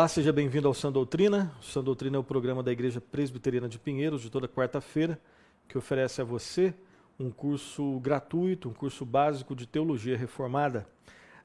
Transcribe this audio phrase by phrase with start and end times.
[0.00, 1.54] Olá, seja bem-vindo ao Sã Doutrina.
[1.60, 5.20] O Sã Doutrina é o programa da Igreja Presbiteriana de Pinheiros, de toda quarta-feira,
[5.68, 6.72] que oferece a você
[7.18, 10.86] um curso gratuito, um curso básico de Teologia Reformada.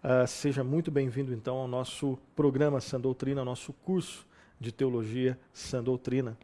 [0.01, 4.25] Uh, seja muito bem-vindo, então, ao nosso programa Sã Doutrina, ao nosso curso
[4.57, 6.37] de Teologia Sã Doutrina.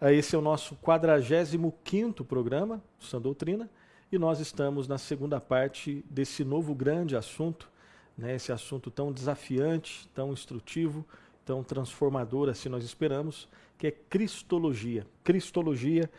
[0.00, 3.68] Uh, esse é o nosso 45º programa, Sã Doutrina,
[4.12, 7.68] e nós estamos na segunda parte desse novo grande assunto,
[8.16, 11.04] né, esse assunto tão desafiante, tão instrutivo,
[11.48, 13.48] tão transformador, assim nós esperamos,
[13.78, 15.06] que é Cristologia.
[15.24, 16.10] Cristologia,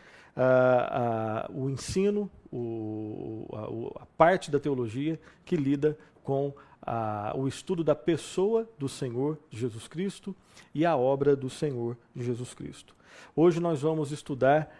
[1.54, 6.52] o ensino, o, a, a, parte da teologia que lida com
[7.36, 10.34] o estudo da pessoa do Senhor Jesus Cristo
[10.74, 12.96] e a obra do Senhor Jesus Cristo.
[13.36, 14.76] Hoje nós vamos estudar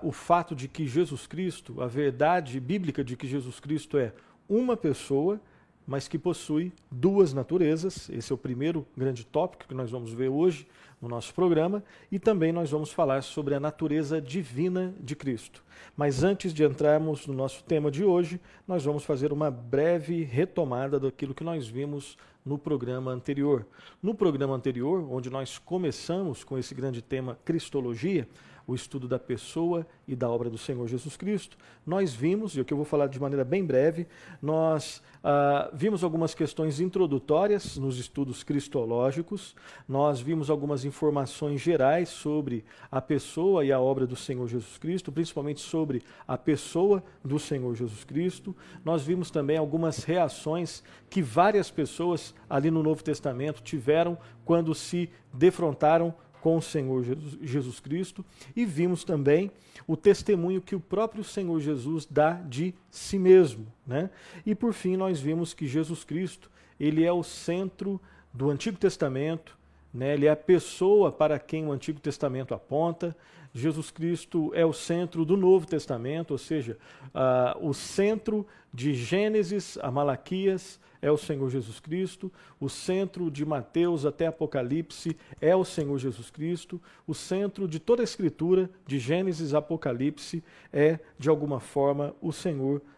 [0.00, 4.12] o fato de que Jesus Cristo, a verdade bíblica de que Jesus Cristo é
[4.48, 5.40] uma pessoa
[5.86, 8.08] mas que possui duas naturezas.
[8.10, 10.66] Esse é o primeiro grande tópico que nós vamos ver hoje
[11.00, 11.82] no nosso programa.
[12.10, 15.64] E também nós vamos falar sobre a natureza divina de Cristo.
[15.96, 21.00] Mas antes de entrarmos no nosso tema de hoje, nós vamos fazer uma breve retomada
[21.00, 23.66] daquilo que nós vimos no programa anterior.
[24.02, 28.28] No programa anterior, onde nós começamos com esse grande tema Cristologia,
[28.66, 32.64] o estudo da pessoa e da obra do Senhor Jesus Cristo, nós vimos, e o
[32.64, 34.06] que eu vou falar de maneira bem breve,
[34.40, 39.54] nós ah, vimos algumas questões introdutórias nos estudos cristológicos,
[39.88, 45.12] nós vimos algumas informações gerais sobre a pessoa e a obra do Senhor Jesus Cristo,
[45.12, 48.54] principalmente sobre a pessoa do Senhor Jesus Cristo.
[48.84, 55.10] Nós vimos também algumas reações que várias pessoas ali no Novo Testamento tiveram quando se
[55.32, 57.04] defrontaram com o Senhor
[57.40, 59.50] Jesus Cristo e vimos também
[59.86, 64.10] o testemunho que o próprio Senhor Jesus dá de si mesmo, né?
[64.44, 68.00] E por fim nós vimos que Jesus Cristo, ele é o centro
[68.32, 69.56] do Antigo Testamento,
[69.92, 70.14] né?
[70.14, 73.16] Ele é a pessoa para quem o Antigo Testamento aponta.
[73.54, 79.76] Jesus Cristo é o centro do Novo Testamento, ou seja, uh, o centro de Gênesis
[79.82, 85.64] a Malaquias é o Senhor Jesus Cristo, o centro de Mateus até Apocalipse é o
[85.64, 90.42] Senhor Jesus Cristo, o centro de toda a Escritura, de Gênesis a Apocalipse,
[90.72, 92.92] é, de alguma forma, o Senhor Jesus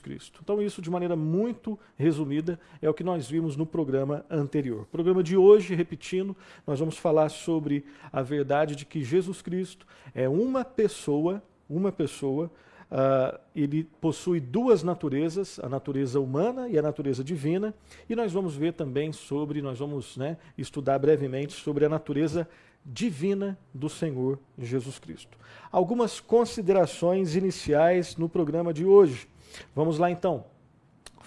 [0.00, 0.40] Cristo.
[0.42, 4.86] Então, isso de maneira muito resumida é o que nós vimos no programa anterior.
[4.86, 10.28] programa de hoje, repetindo, nós vamos falar sobre a verdade de que Jesus Cristo é
[10.28, 12.50] uma pessoa, uma pessoa
[12.90, 17.72] Uh, ele possui duas naturezas, a natureza humana e a natureza divina,
[18.08, 22.48] e nós vamos ver também sobre, nós vamos né, estudar brevemente sobre a natureza
[22.84, 25.38] divina do Senhor Jesus Cristo.
[25.70, 29.28] Algumas considerações iniciais no programa de hoje.
[29.74, 30.44] Vamos lá então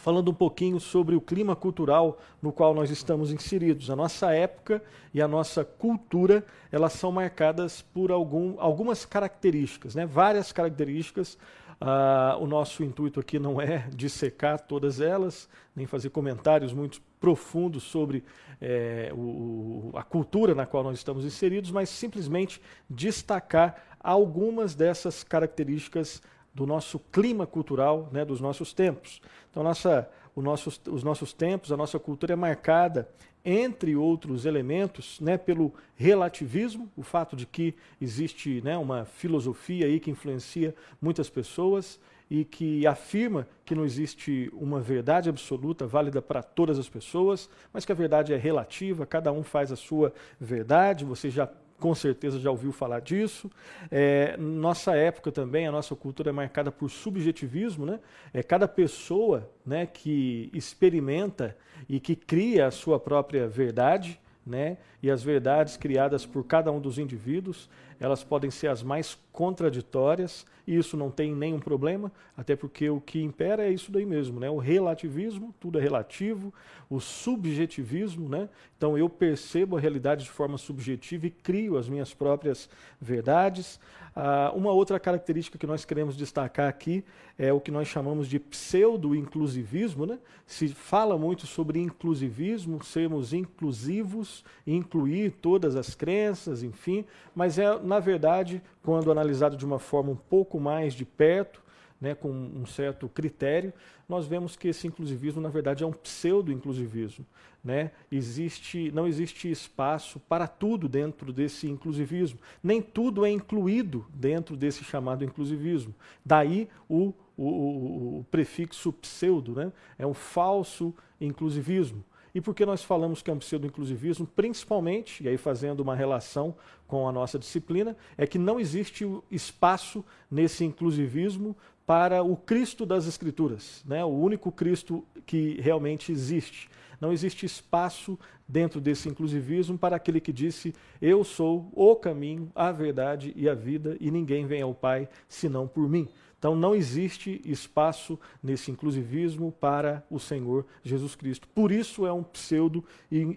[0.03, 3.89] falando um pouquinho sobre o clima cultural no qual nós estamos inseridos.
[3.89, 10.05] A nossa época e a nossa cultura, elas são marcadas por algum, algumas características, né?
[10.05, 11.37] várias características.
[11.81, 17.83] Uh, o nosso intuito aqui não é dissecar todas elas, nem fazer comentários muito profundos
[17.83, 18.25] sobre
[18.61, 26.21] é, o, a cultura na qual nós estamos inseridos, mas simplesmente destacar algumas dessas características
[26.53, 29.21] do nosso clima cultural, né, dos nossos tempos.
[29.49, 33.09] Então, nossa, nosso, os nossos tempos, a nossa cultura é marcada,
[33.45, 39.99] entre outros elementos, né, pelo relativismo, o fato de que existe né, uma filosofia aí
[39.99, 41.99] que influencia muitas pessoas
[42.29, 47.85] e que afirma que não existe uma verdade absoluta válida para todas as pessoas, mas
[47.85, 51.03] que a verdade é relativa, cada um faz a sua verdade.
[51.03, 51.45] Você já
[51.83, 53.51] com certeza já ouviu falar disso.
[53.91, 57.99] É, nossa época também, a nossa cultura é marcada por subjetivismo, né?
[58.33, 61.57] É cada pessoa, né, que experimenta
[61.89, 64.17] e que cria a sua própria verdade,
[64.47, 64.77] né?
[65.01, 67.69] E as verdades criadas por cada um dos indivíduos,
[68.03, 72.99] elas podem ser as mais contraditórias, e isso não tem nenhum problema, até porque o
[72.99, 74.49] que impera é isso daí mesmo, né?
[74.49, 76.53] O relativismo, tudo é relativo,
[76.89, 78.49] o subjetivismo, né?
[78.77, 82.69] Então eu percebo a realidade de forma subjetiva e crio as minhas próprias
[82.99, 83.79] verdades.
[84.15, 87.03] Ah, uma outra característica que nós queremos destacar aqui
[87.37, 90.05] é o que nós chamamos de pseudo-inclusivismo.
[90.05, 90.19] Né?
[90.45, 97.99] Se fala muito sobre inclusivismo, sermos inclusivos, incluir todas as crenças, enfim, mas é, na
[97.99, 101.63] verdade, quando analisado de uma forma um pouco mais de perto,
[102.03, 103.71] né, com um certo critério,
[104.09, 107.25] nós vemos que esse inclusivismo, na verdade, é um pseudo-inclusivismo.
[107.63, 107.91] Né?
[108.11, 112.37] Existe, não existe espaço para tudo dentro desse inclusivismo.
[112.61, 115.95] Nem tudo é incluído dentro desse chamado inclusivismo.
[116.25, 119.71] Daí o, o, o prefixo pseudo, né?
[119.97, 122.03] é um falso inclusivismo.
[122.35, 124.25] E por que nós falamos que é um pseudo-inclusivismo?
[124.25, 126.55] Principalmente, e aí fazendo uma relação
[126.87, 131.55] com a nossa disciplina, é que não existe espaço nesse inclusivismo
[131.85, 134.03] para o Cristo das Escrituras, né?
[134.03, 136.69] o único Cristo que realmente existe.
[136.99, 142.71] Não existe espaço dentro desse inclusivismo para aquele que disse: Eu sou o caminho, a
[142.71, 146.07] verdade e a vida, e ninguém vem ao Pai senão por mim.
[146.39, 151.47] Então não existe espaço nesse inclusivismo para o Senhor Jesus Cristo.
[151.47, 152.83] Por isso é um pseudo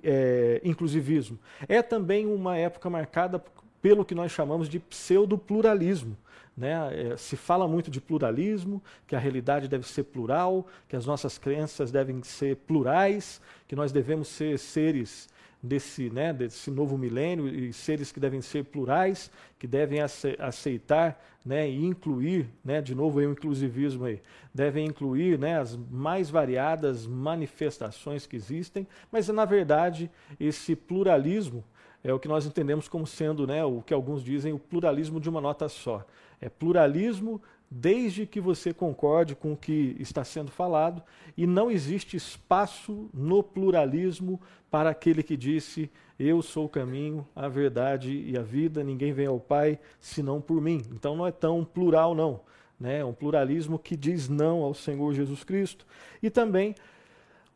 [0.03, 1.39] é, inclusivismo.
[1.69, 3.43] É também uma época marcada
[3.81, 6.17] pelo que nós chamamos de pseudo pluralismo.
[6.57, 7.11] Né?
[7.13, 11.37] É, se fala muito de pluralismo, que a realidade deve ser plural, que as nossas
[11.37, 15.29] crenças devem ser plurais, que nós devemos ser seres
[15.63, 21.69] desse, né, desse novo milênio e seres que devem ser plurais, que devem aceitar né,
[21.69, 24.21] e incluir, né, de novo o inclusivismo aí,
[24.55, 31.65] devem incluir né, as mais variadas manifestações que existem, mas na verdade esse pluralismo
[32.07, 35.29] é o que nós entendemos como sendo né, o que alguns dizem o pluralismo de
[35.29, 36.07] uma nota só.
[36.41, 41.03] É pluralismo desde que você concorde com o que está sendo falado,
[41.37, 47.49] e não existe espaço no pluralismo para aquele que disse: Eu sou o caminho, a
[47.49, 50.83] verdade e a vida, ninguém vem ao Pai senão por mim.
[50.93, 52.41] Então não é tão plural, não.
[52.79, 53.01] Né?
[53.01, 55.85] É um pluralismo que diz não ao Senhor Jesus Cristo.
[56.23, 56.73] E também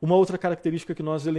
[0.02, 1.32] uma outra característica que nós eh,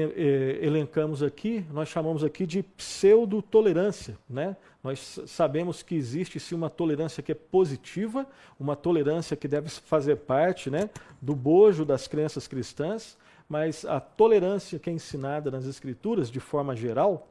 [0.62, 4.16] elencamos aqui, nós chamamos aqui de pseudo-tolerância.
[4.30, 4.56] Né?
[4.84, 8.28] Nós sabemos que existe sim uma tolerância que é positiva,
[8.60, 13.18] uma tolerância que deve fazer parte né, do bojo das crenças cristãs,
[13.50, 17.28] mas a tolerância que é ensinada nas Escrituras, de forma geral,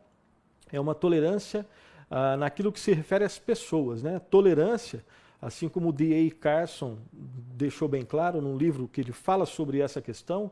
[0.72, 1.64] é uma tolerância
[2.10, 4.02] ah, naquilo que se refere às pessoas.
[4.02, 4.18] Né?
[4.18, 5.04] Tolerância,
[5.40, 6.34] assim como D.A.
[6.34, 10.50] Carson deixou bem claro num livro que ele fala sobre essa questão,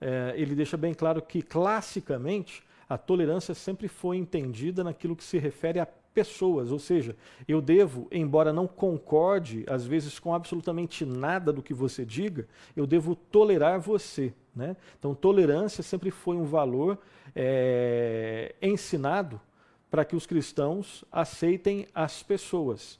[0.00, 5.38] é, ele deixa bem claro que, classicamente, a tolerância sempre foi entendida naquilo que se
[5.38, 5.86] refere a
[6.18, 7.14] pessoas, ou seja,
[7.46, 12.86] eu devo, embora não concorde às vezes com absolutamente nada do que você diga, eu
[12.88, 14.34] devo tolerar você.
[14.54, 14.76] Né?
[14.98, 16.98] Então, tolerância sempre foi um valor
[17.36, 19.40] é, ensinado
[19.88, 22.98] para que os cristãos aceitem as pessoas.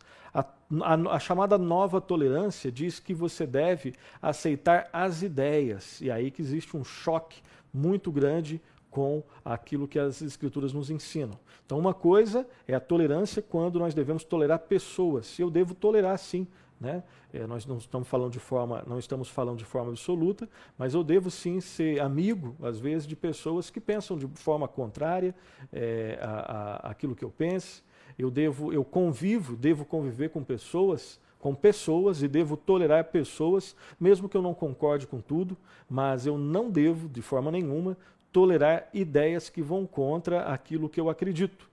[0.83, 6.43] A, a, chamada nova tolerância diz que você deve aceitar as ideias, e aí que
[6.43, 7.41] existe um choque
[7.73, 8.61] muito grande
[8.91, 11.39] com aquilo que as escrituras nos ensinam.
[11.65, 15.39] Então, uma coisa é a tolerância quando nós devemos tolerar pessoas.
[15.39, 16.47] Eu devo tolerar sim,
[16.81, 17.03] né?
[17.33, 20.49] É, nós não estamos falando de forma, não estamos falando de forma absoluta,
[20.79, 25.35] mas eu devo sim ser amigo, às vezes, de pessoas que pensam de forma contrária
[25.73, 27.83] é, a, a, aquilo que eu pense
[28.19, 34.29] eu devo, eu convivo, devo conviver com pessoas, com pessoas e devo tolerar pessoas, mesmo
[34.29, 35.57] que eu não concorde com tudo,
[35.89, 37.97] mas eu não devo, de forma nenhuma,
[38.33, 41.69] tolerar ideias que vão contra aquilo que eu acredito.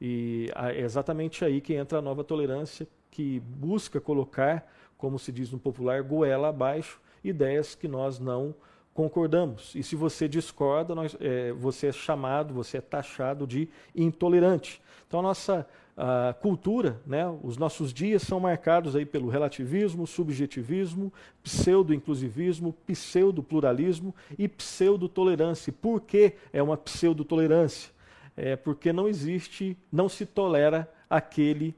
[0.00, 5.50] E é exatamente aí que entra a nova tolerância, que busca colocar, como se diz
[5.50, 8.54] no popular, goela abaixo, ideias que nós não
[8.98, 9.76] concordamos.
[9.76, 14.82] E se você discorda, nós, é, você é chamado, você é taxado de intolerante.
[15.06, 21.12] Então, a nossa a cultura, né, os nossos dias são marcados aí pelo relativismo, subjetivismo,
[21.44, 25.72] pseudo-inclusivismo, pseudo-pluralismo e pseudo-tolerância.
[25.72, 27.92] Por que é uma pseudo-tolerância?
[28.36, 31.72] É porque não existe, não se tolera aquele,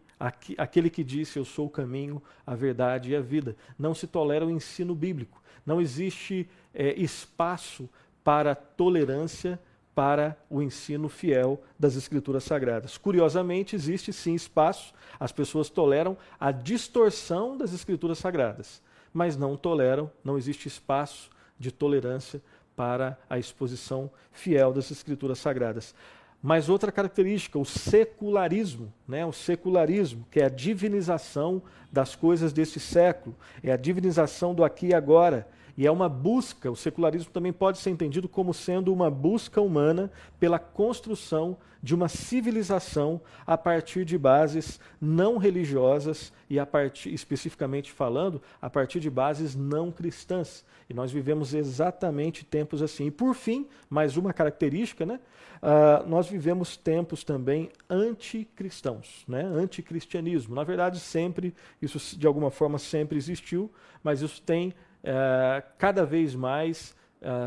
[0.56, 3.56] aquele que disse eu sou o caminho, a verdade e a vida.
[3.78, 5.39] Não se tolera o ensino bíblico.
[5.64, 7.88] Não existe é, espaço
[8.22, 9.58] para tolerância
[9.94, 12.96] para o ensino fiel das Escrituras Sagradas.
[12.96, 18.80] Curiosamente, existe sim espaço, as pessoas toleram a distorção das Escrituras Sagradas,
[19.12, 22.40] mas não toleram, não existe espaço de tolerância
[22.74, 25.94] para a exposição fiel das Escrituras Sagradas.
[26.42, 29.26] Mas outra característica, o secularismo, né?
[29.26, 34.88] o secularismo, que é a divinização das coisas deste século, é a divinização do aqui
[34.88, 35.46] e agora,
[35.80, 40.12] e é uma busca, o secularismo também pode ser entendido como sendo uma busca humana
[40.38, 47.90] pela construção de uma civilização a partir de bases não religiosas e a partir, especificamente
[47.90, 50.66] falando, a partir de bases não cristãs.
[50.86, 53.06] E nós vivemos exatamente tempos assim.
[53.06, 55.18] E por fim, mais uma característica, né?
[55.62, 59.44] Uh, nós vivemos tempos também anticristãos, né?
[59.44, 60.54] anticristianismo.
[60.54, 63.72] Na verdade, sempre, isso de alguma forma sempre existiu,
[64.02, 66.94] mas isso tem é, cada vez mais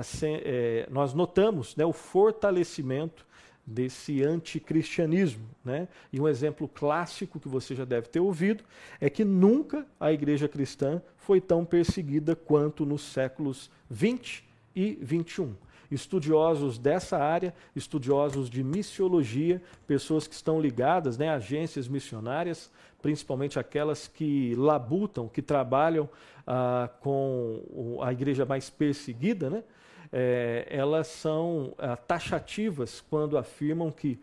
[0.04, 3.26] se, é, nós notamos né, o fortalecimento
[3.66, 5.48] desse anticristianismo.
[5.64, 5.88] Né?
[6.12, 8.64] E um exemplo clássico que você já deve ter ouvido
[9.00, 14.46] é que nunca a igreja cristã foi tão perseguida quanto nos séculos 20
[14.76, 15.56] e 21.
[15.90, 22.72] estudiosos dessa área, estudiosos de missiologia, pessoas que estão ligadas né, a agências missionárias,
[23.04, 26.10] principalmente aquelas que labutam, que trabalham
[26.48, 29.64] ah, com a igreja mais perseguida, né?
[30.12, 34.20] É, elas são ah, taxativas quando afirmam que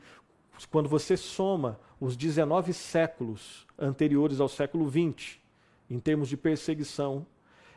[0.70, 5.38] quando você soma os 19 séculos anteriores ao século XX,
[5.90, 7.26] em termos de perseguição,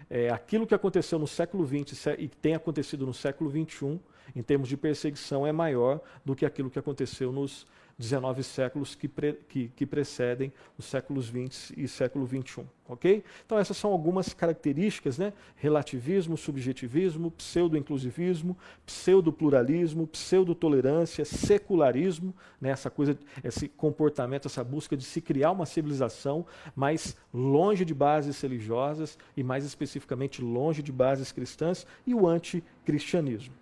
[0.10, 4.00] é, aquilo que aconteceu no século XX e tem acontecido no século XXI,
[4.36, 9.08] em termos de perseguição, é maior do que aquilo que aconteceu nos 19 séculos que,
[9.08, 13.24] pre, que, que, precedem os séculos 20 e século 21, ok?
[13.46, 15.32] Então essas são algumas características, né?
[15.56, 22.72] Relativismo, subjetivismo, pseudo-inclusivismo, pseudo-pluralismo, pseudo-tolerância, secularismo, né?
[22.72, 26.46] essa coisa, esse comportamento, essa busca de se criar uma civilização
[26.76, 33.54] mais longe de bases religiosas e mais especificamente longe de bases cristãs e o anticristianismo.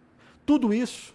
[0.45, 1.13] Tudo isso,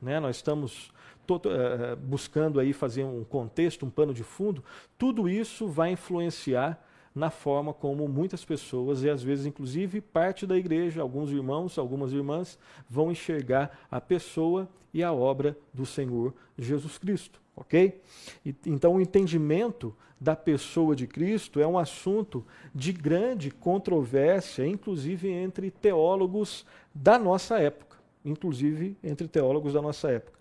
[0.00, 0.20] né?
[0.20, 0.94] Nós estamos
[1.34, 4.62] uh, buscando aí fazer um contexto, um pano de fundo,
[4.96, 6.82] tudo isso vai influenciar
[7.14, 12.12] na forma como muitas pessoas, e às vezes inclusive parte da igreja, alguns irmãos, algumas
[12.12, 12.58] irmãs,
[12.90, 18.00] vão enxergar a pessoa e a obra do Senhor Jesus Cristo, ok?
[18.44, 25.28] E, então o entendimento da pessoa de Cristo é um assunto de grande controvérsia, inclusive
[25.28, 30.35] entre teólogos da nossa época, inclusive entre teólogos da nossa época.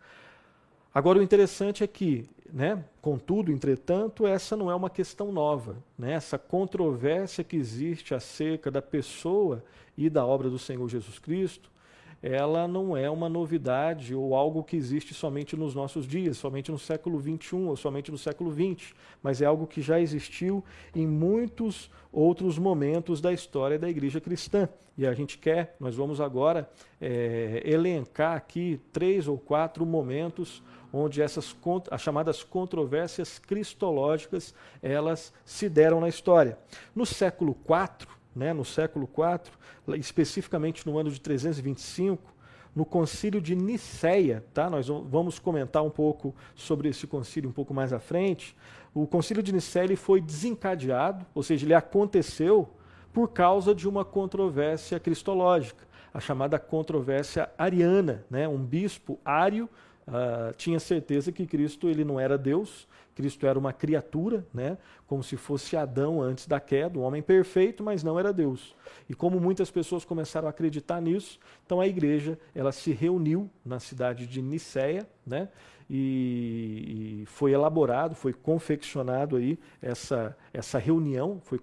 [0.96, 2.24] Agora, o interessante é que,
[2.54, 5.76] né, contudo, entretanto, essa não é uma questão nova.
[6.00, 6.14] Né?
[6.14, 9.62] Essa controvérsia que existe acerca da pessoa
[9.98, 11.70] e da obra do Senhor Jesus Cristo,
[12.24, 16.80] ela não é uma novidade ou algo que existe somente nos nossos dias, somente no
[16.80, 20.64] século XXI ou somente no século XX, mas é algo que já existiu
[20.96, 24.70] em muitos outros momentos da história da igreja cristã.
[24.98, 26.70] E a gente quer, nós vamos agora
[27.02, 30.64] é, elencar aqui três ou quatro momentos
[30.96, 31.56] onde essas
[31.92, 36.58] as chamadas controvérsias cristológicas elas se deram na história.
[36.96, 42.34] No século IV, né, no século IV, especificamente no ano de 325,
[42.76, 44.70] no concílio de Niceia, tá?
[44.70, 48.56] Nós vamos comentar um pouco sobre esse concílio um pouco mais à frente.
[48.94, 52.70] O concílio de Niceia foi desencadeado, ou seja, ele aconteceu
[53.14, 58.46] por causa de uma controvérsia cristológica, a chamada controvérsia ariana, né?
[58.46, 59.70] Um bispo ário
[60.08, 64.78] uh, tinha certeza que Cristo ele não era Deus, Cristo era uma criatura, né?
[65.08, 68.76] como se fosse Adão antes da queda, um homem perfeito, mas não era Deus.
[69.10, 73.80] E como muitas pessoas começaram a acreditar nisso, então a igreja ela se reuniu na
[73.80, 75.48] cidade de Niceia, né?
[75.88, 81.60] E, e foi elaborado, foi confeccionado aí essa, essa reunião, foi,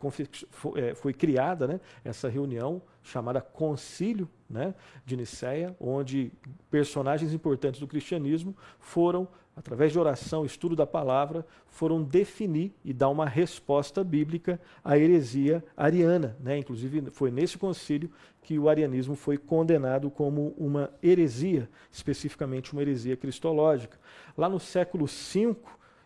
[0.51, 1.81] foi, é, foi criada né?
[2.05, 6.33] essa reunião chamada Concílio né, de Nicéia, onde
[6.71, 13.09] personagens importantes do cristianismo foram, através de oração, estudo da palavra, foram definir e dar
[13.09, 16.37] uma resposta bíblica à heresia ariana.
[16.41, 16.59] Né?
[16.59, 18.11] Inclusive, foi nesse concílio
[18.43, 23.99] que o arianismo foi condenado como uma heresia, especificamente uma heresia cristológica.
[24.37, 25.57] Lá no século V,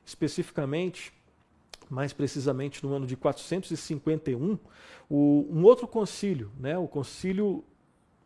[0.05, 1.13] especificamente,
[1.89, 4.59] mais precisamente no ano de 451,
[5.09, 7.65] o, um outro concílio, né, o concílio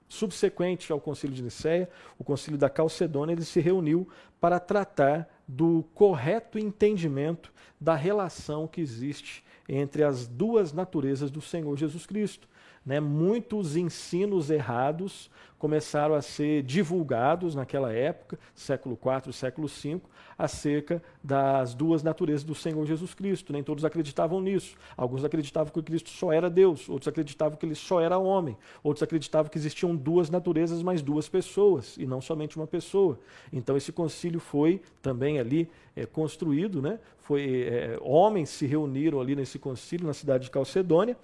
[0.08, 1.88] subsequente ao concílio de Nicéia,
[2.18, 4.08] o concílio da Calcedônia, ele se reuniu
[4.40, 11.76] para tratar do correto entendimento da relação que existe entre as duas naturezas do Senhor
[11.76, 12.48] Jesus Cristo.
[12.84, 12.98] Né?
[12.98, 20.00] Muitos ensinos errados começaram a ser divulgados naquela época, século IV, século V,
[20.38, 23.52] acerca das duas naturezas do Senhor Jesus Cristo.
[23.52, 24.74] Nem todos acreditavam nisso.
[24.96, 29.02] Alguns acreditavam que Cristo só era Deus, outros acreditavam que ele só era homem, outros
[29.02, 33.20] acreditavam que existiam duas naturezas, mas duas pessoas, e não somente uma pessoa.
[33.52, 36.98] Então esse concílio foi também ali é, construído, né?
[37.18, 41.18] Foi, é, homens se reuniram ali nesse concílio na cidade de Calcedônia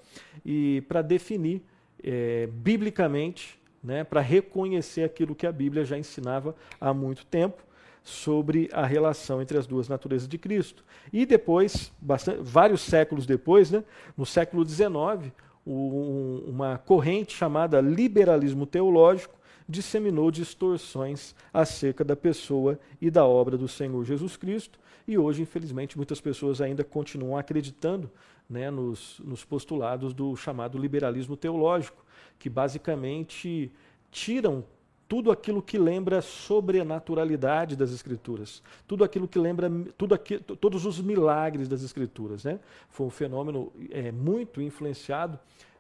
[0.45, 1.63] e para definir
[2.05, 7.63] é, biblicamente né, para reconhecer aquilo que a Bíblia já ensinava há muito tempo
[8.03, 10.85] sobre a relação entre as duas naturezas de Cristo.
[11.13, 13.83] E depois, bastante, vários séculos depois, né,
[14.17, 15.33] no século XIX,
[15.67, 19.35] um, uma corrente chamada liberalismo teológico
[19.69, 24.79] disseminou distorções acerca da pessoa e da obra do Senhor Jesus Cristo.
[25.09, 28.11] E hoje, infelizmente, muitas pessoas ainda continuam acreditando
[28.49, 32.05] né, nos, nos postulados do chamado liberalismo teológico,
[32.39, 33.71] que basicamente
[34.11, 34.65] tiram
[35.09, 41.01] tudo aquilo que lembra sobrenaturalidade das escrituras, tudo aquilo que lembra tudo aqui, todos os
[41.01, 42.59] milagres das escrituras, né?
[42.89, 45.39] Foi um fenômeno é, muito influenciado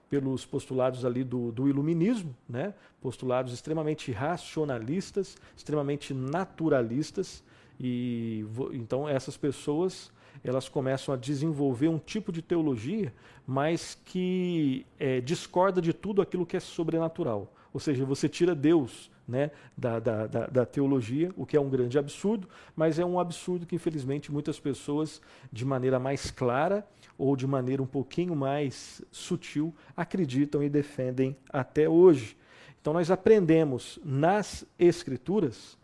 [0.08, 2.74] pelos postulados ali do, do iluminismo, né?
[3.00, 7.42] postulados extremamente racionalistas, extremamente naturalistas,
[7.78, 10.10] e então essas pessoas
[10.46, 13.12] elas começam a desenvolver um tipo de teologia,
[13.44, 17.52] mas que é, discorda de tudo aquilo que é sobrenatural.
[17.74, 21.68] Ou seja, você tira Deus né, da, da, da, da, teologia, o que é um
[21.68, 25.20] grande absurdo, mas é um absurdo que, infelizmente, muitas pessoas,
[25.52, 26.86] de maneira mais clara
[27.18, 32.36] ou de maneira um pouquinho mais sutil, acreditam e defendem até hoje.
[32.80, 35.76] Então, nós aprendemos nas Escrituras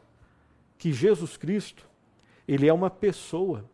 [0.78, 1.90] que Jesus Cristo
[2.47, 3.64] ele é uma pessoa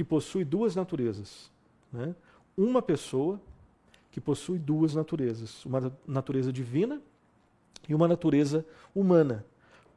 [0.00, 1.50] que possui duas naturezas.
[1.92, 2.14] Né?
[2.56, 3.38] Uma pessoa
[4.10, 7.02] que possui duas naturezas, uma natureza divina
[7.86, 8.64] e uma natureza
[8.94, 9.44] humana.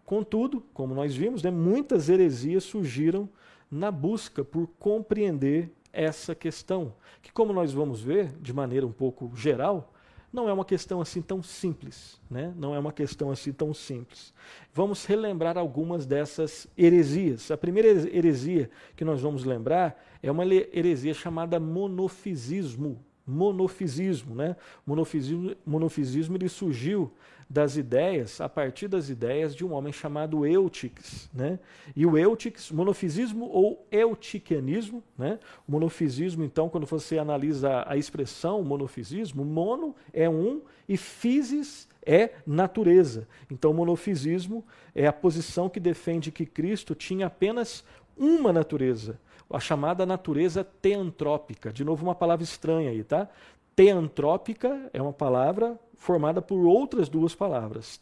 [0.05, 3.29] Contudo, como nós vimos, né, muitas heresias surgiram
[3.71, 9.31] na busca por compreender essa questão, que, como nós vamos ver de maneira um pouco
[9.33, 9.92] geral,
[10.33, 12.51] não é uma questão assim tão simples, né?
[12.57, 14.33] Não é uma questão assim tão simples.
[14.73, 17.51] Vamos relembrar algumas dessas heresias.
[17.51, 22.99] A primeira heresia que nós vamos lembrar é uma heresia chamada monofisismo.
[23.25, 24.55] Monofisismo, né?
[24.85, 27.11] Monofisismo, monofisismo ele surgiu
[27.49, 31.29] das ideias, a partir das ideias de um homem chamado Eutiques.
[31.31, 31.59] Né?
[31.95, 35.37] E o Eutiques, monofisismo ou eutiquianismo, né?
[35.67, 42.31] o monofisismo, então, quando você analisa a expressão monofisismo, mono é um e physis é
[42.45, 43.27] natureza.
[43.51, 44.65] Então, monofisismo
[44.95, 47.83] é a posição que defende que Cristo tinha apenas
[48.17, 49.19] uma natureza,
[49.49, 51.71] a chamada natureza teantrópica.
[51.71, 53.29] De novo, uma palavra estranha aí, tá?
[53.75, 57.99] Teantrópica é uma palavra formada por outras duas palavras: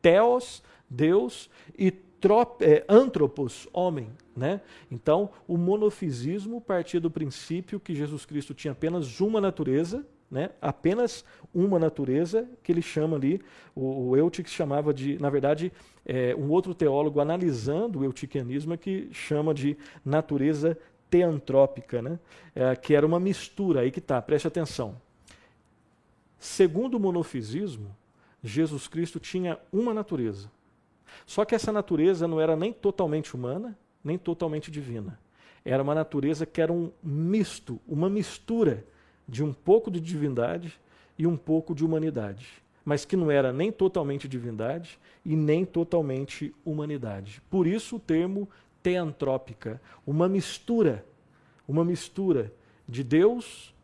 [0.00, 4.08] Theos, Deus, e trop, é, antropos, homem.
[4.34, 4.60] Né?
[4.90, 10.48] Então, o monofisismo partia do princípio que Jesus Cristo tinha apenas uma natureza, né?
[10.62, 11.22] apenas
[11.54, 13.42] uma natureza, que ele chama ali,
[13.74, 15.70] o, o Eutic chamava de, na verdade,
[16.06, 20.78] é, um outro teólogo analisando o eutiquianismo que chama de natureza
[21.10, 22.18] teantrópica, né?
[22.54, 24.96] É, que era uma mistura, aí que está, preste atenção.
[26.38, 27.94] Segundo o monofisismo,
[28.42, 30.50] Jesus Cristo tinha uma natureza.
[31.26, 35.20] Só que essa natureza não era nem totalmente humana, nem totalmente divina.
[35.62, 38.86] Era uma natureza que era um misto, uma mistura
[39.32, 40.78] de um pouco de divindade
[41.18, 42.46] e um pouco de humanidade,
[42.84, 47.40] mas que não era nem totalmente divindade e nem totalmente humanidade.
[47.48, 48.46] Por isso o termo
[48.82, 51.02] teantrópica, uma mistura,
[51.66, 52.52] uma mistura
[52.86, 53.74] de Deus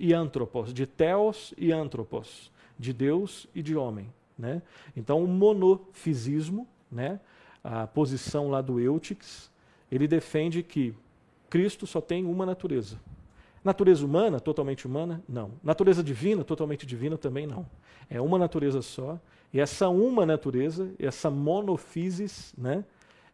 [0.00, 4.10] e antropos, de teos e antropos, de Deus e de homem.
[4.38, 4.62] Né?
[4.96, 7.20] Então, o monofisismo, né?
[7.62, 9.50] a posição lá do Eutiques,
[9.92, 10.94] ele defende que
[11.50, 12.98] Cristo só tem uma natureza.
[13.64, 15.22] Natureza humana, totalmente humana?
[15.26, 15.52] Não.
[15.62, 17.16] Natureza divina, totalmente divina?
[17.16, 17.66] Também não.
[18.10, 19.18] É uma natureza só.
[19.52, 22.84] E essa uma natureza, essa monofisis, né?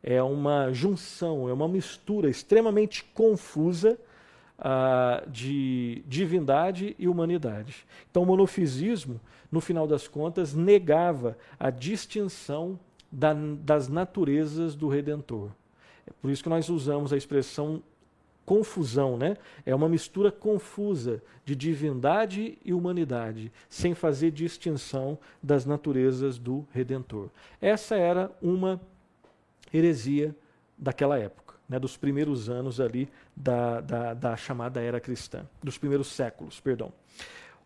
[0.03, 3.99] é uma junção, é uma mistura extremamente confusa
[4.59, 7.87] uh, de divindade e humanidade.
[8.11, 12.79] Então, o monofisismo, no final das contas, negava a distinção
[13.11, 15.51] da, das naturezas do Redentor.
[16.07, 17.83] É por isso que nós usamos a expressão
[18.51, 19.37] confusão, né?
[19.65, 27.29] É uma mistura confusa de divindade e humanidade, sem fazer distinção das naturezas do Redentor.
[27.61, 28.81] Essa era uma
[29.73, 30.35] heresia
[30.77, 36.09] daquela época, né, dos primeiros anos ali da, da, da, chamada era cristã, dos primeiros
[36.09, 36.93] séculos, perdão.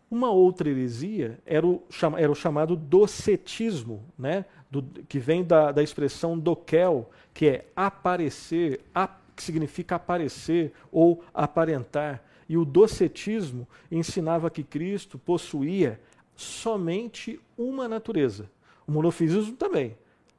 [0.07, 1.81] Uma outra heresia era o,
[2.15, 8.81] era o chamado docetismo, né, do, que vem da, da expressão doquel, que é aparecer,
[8.93, 12.23] ap, que significa aparecer ou aparentar.
[12.47, 15.99] E o docetismo ensinava que Cristo possuía
[16.35, 18.49] somente uma natureza.
[18.87, 19.97] O monofisismo também.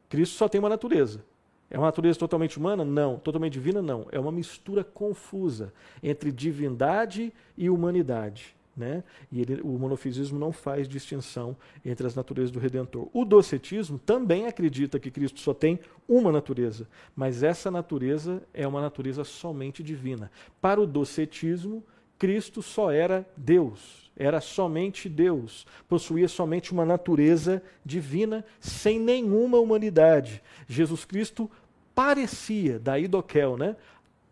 [0.09, 1.25] Cristo só tem uma natureza.
[1.69, 2.85] É uma natureza totalmente humana?
[2.85, 3.19] Não.
[3.19, 3.83] Totalmente divina?
[3.83, 4.07] Não.
[4.13, 8.56] É uma mistura confusa entre divindade e humanidade.
[8.77, 9.03] Né?
[9.33, 13.09] E ele, o monofisismo não faz distinção entre as naturezas do Redentor.
[13.12, 18.83] O docetismo também acredita que Cristo só tem uma natureza, mas essa natureza é uma
[18.83, 20.31] natureza somente divina.
[20.61, 21.83] Para o docetismo,
[22.19, 30.43] Cristo só era Deus, era somente Deus, possuía somente uma natureza divina, sem nenhuma humanidade.
[30.67, 31.51] Jesus Cristo
[31.95, 33.75] parecia, daí doquel, né?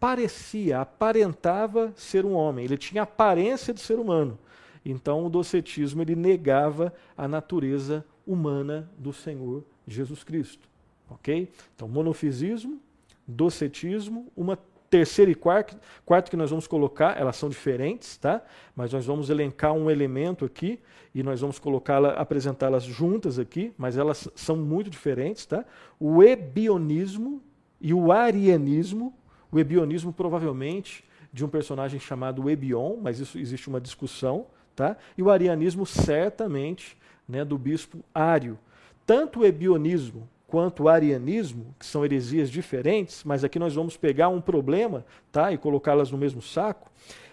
[0.04, 4.38] Parecia, aparentava ser um homem, ele tinha aparência de ser humano.
[4.84, 10.68] Então o docetismo ele negava a natureza humana do Senhor Jesus Cristo.
[11.08, 11.50] Ok?
[11.74, 12.78] Então, monofisismo,
[13.26, 14.58] docetismo, uma
[14.90, 18.42] terceiro e quarto, quarto que nós vamos colocar, elas são diferentes, tá?
[18.76, 20.80] Mas nós vamos elencar um elemento aqui
[21.14, 25.64] e nós vamos colocá-la, apresentá-las juntas aqui, mas elas são muito diferentes, tá?
[25.98, 27.42] O ebionismo
[27.80, 29.14] e o arianismo.
[29.54, 34.96] O ebionismo provavelmente de um personagem chamado Ebion, mas isso existe uma discussão, tá?
[35.16, 36.96] E o arianismo certamente,
[37.28, 38.58] né, do bispo Ário.
[39.06, 44.28] Tanto o ebionismo quanto o arianismo, que são heresias diferentes, mas aqui nós vamos pegar
[44.28, 46.90] um problema tá, e colocá-las no mesmo saco.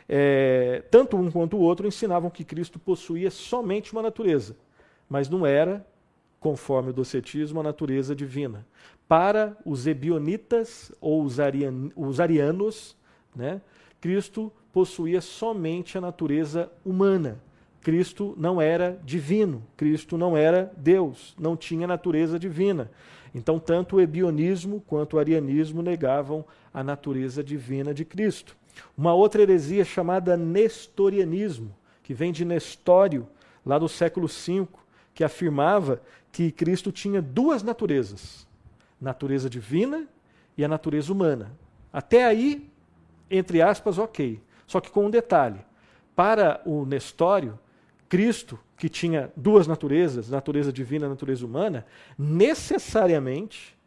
[0.07, 4.55] É, tanto um quanto o outro ensinavam que Cristo possuía somente uma natureza,
[5.09, 5.83] mas não era,
[6.41, 8.65] conforme o docetismo, a natureza divina.
[9.07, 12.97] Para os ebionitas ou os, arian, os arianos,
[13.33, 13.61] né,
[14.01, 17.39] Cristo possuía somente a natureza humana.
[17.79, 22.89] Cristo não era divino, Cristo não era Deus, não tinha natureza divina.
[23.35, 28.57] Então, tanto o ebionismo quanto o arianismo negavam a natureza divina de Cristo.
[28.97, 33.27] Uma outra heresia chamada nestorianismo, que vem de Nestório,
[33.63, 34.67] lá do século V,
[35.13, 38.47] que afirmava que Cristo tinha duas naturezas:
[38.99, 40.07] natureza divina
[40.57, 41.51] e a natureza humana.
[41.91, 42.69] Até aí,
[43.29, 44.41] entre aspas, ok.
[44.65, 45.59] Só que com um detalhe:
[46.15, 47.59] para o Nestório,
[48.07, 51.85] Cristo, que tinha duas naturezas, natureza divina e natureza humana,
[52.17, 53.77] necessariamente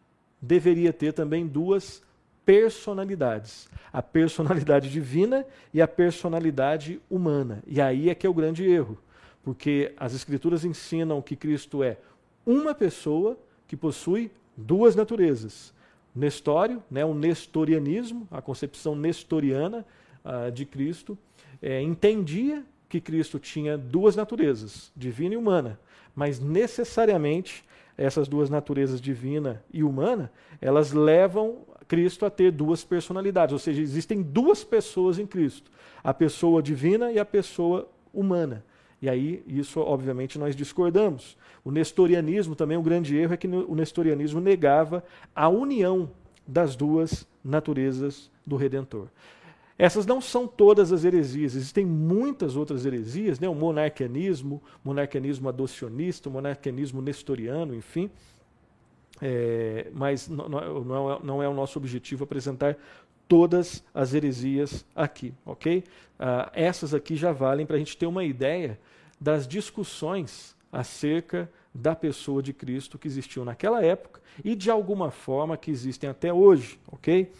[0.41, 2.03] deveria ter também duas
[2.45, 7.63] personalidades: a personalidade divina e a personalidade humana.
[7.67, 8.99] E aí é que é o grande erro,
[9.45, 11.99] porque as Escrituras ensinam que Cristo é
[12.47, 15.73] uma pessoa que possui duas naturezas.
[16.15, 19.85] Nestório, né, o nestorianismo, a concepção nestoriana
[20.25, 21.19] uh, de Cristo,
[21.61, 25.79] é, entendia que Cristo tinha duas naturezas, divina e humana,
[26.15, 27.65] mas necessariamente
[27.99, 33.83] essas duas naturezas, divina e humana, elas levam Cristo a ter duas personalidades, ou seja,
[33.83, 35.71] existem duas pessoas em Cristo,
[36.03, 38.65] a pessoa divina e a pessoa humana.
[39.05, 41.37] E aí, isso, obviamente, nós discordamos.
[41.62, 45.05] O nestorianismo também, um grande erro é que o nestorianismo negava
[45.37, 46.11] a união
[46.47, 49.09] das duas naturezas do Redentor.
[49.77, 53.47] Essas não são todas as heresias, existem muitas outras heresias, né?
[53.47, 58.11] o monarquianismo, monarquianismo adocionista, monarquianismo nestoriano, enfim.
[59.21, 62.75] É, mas não, não, é, não, é, o nosso objetivo apresentar
[63.29, 65.85] todas as heresias aqui, ok?
[66.19, 68.79] Ah, essas aqui já valem para a gente ter uma ideia
[69.21, 75.57] das discussões acerca da pessoa de Cristo que existiu naquela época e de alguma forma
[75.57, 77.31] que existem até hoje, ok?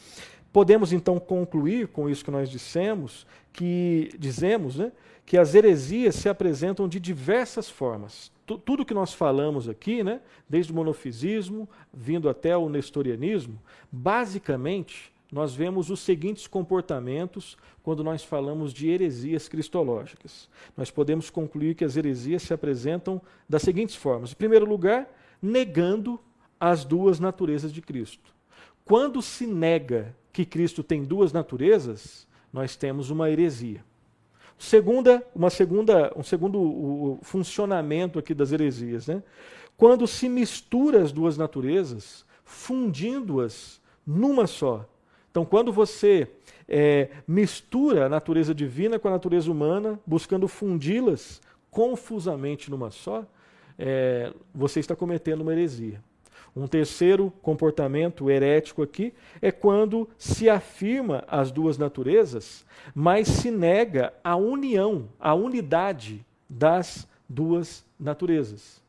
[0.53, 4.93] Podemos então concluir com isso que nós dissemos, que dizemos, né,
[5.27, 8.31] que as heresias se apresentam de diversas formas.
[8.47, 13.59] T tudo que nós falamos aqui, né, desde o monofisismo, vindo até o nestorianismo,
[13.91, 20.49] basicamente nós vemos os seguintes comportamentos quando nós falamos de heresias cristológicas.
[20.77, 24.31] Nós podemos concluir que as heresias se apresentam das seguintes formas.
[24.31, 26.21] Em primeiro lugar, negando
[26.61, 28.33] as duas naturezas de Cristo.
[28.85, 33.85] Quando se nega que Cristo tem duas naturezas, nós temos uma heresia.
[34.57, 39.21] Segunda, uma segunda, um segundo funcionamento aqui das heresias, né?
[39.77, 44.89] Quando se mistura as duas naturezas, fundindo-as numa só.
[45.35, 46.29] Então, quando você
[46.69, 51.43] é, mistura a natureza divina com a natureza humana, buscando fundi-las
[51.73, 53.27] confusamente numa só,
[53.77, 56.01] é, você está cometendo uma heresia.
[56.55, 64.15] Um terceiro comportamento herético aqui é quando se afirma as duas naturezas, mas se nega
[64.23, 68.81] a união, a unidade das duas naturezas.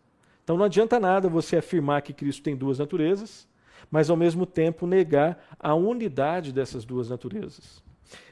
[0.44, 3.48] Então não adianta nada você afirmar que Cristo tem duas naturezas,
[3.90, 7.84] mas ao mesmo tempo negar a unidade dessas duas naturezas.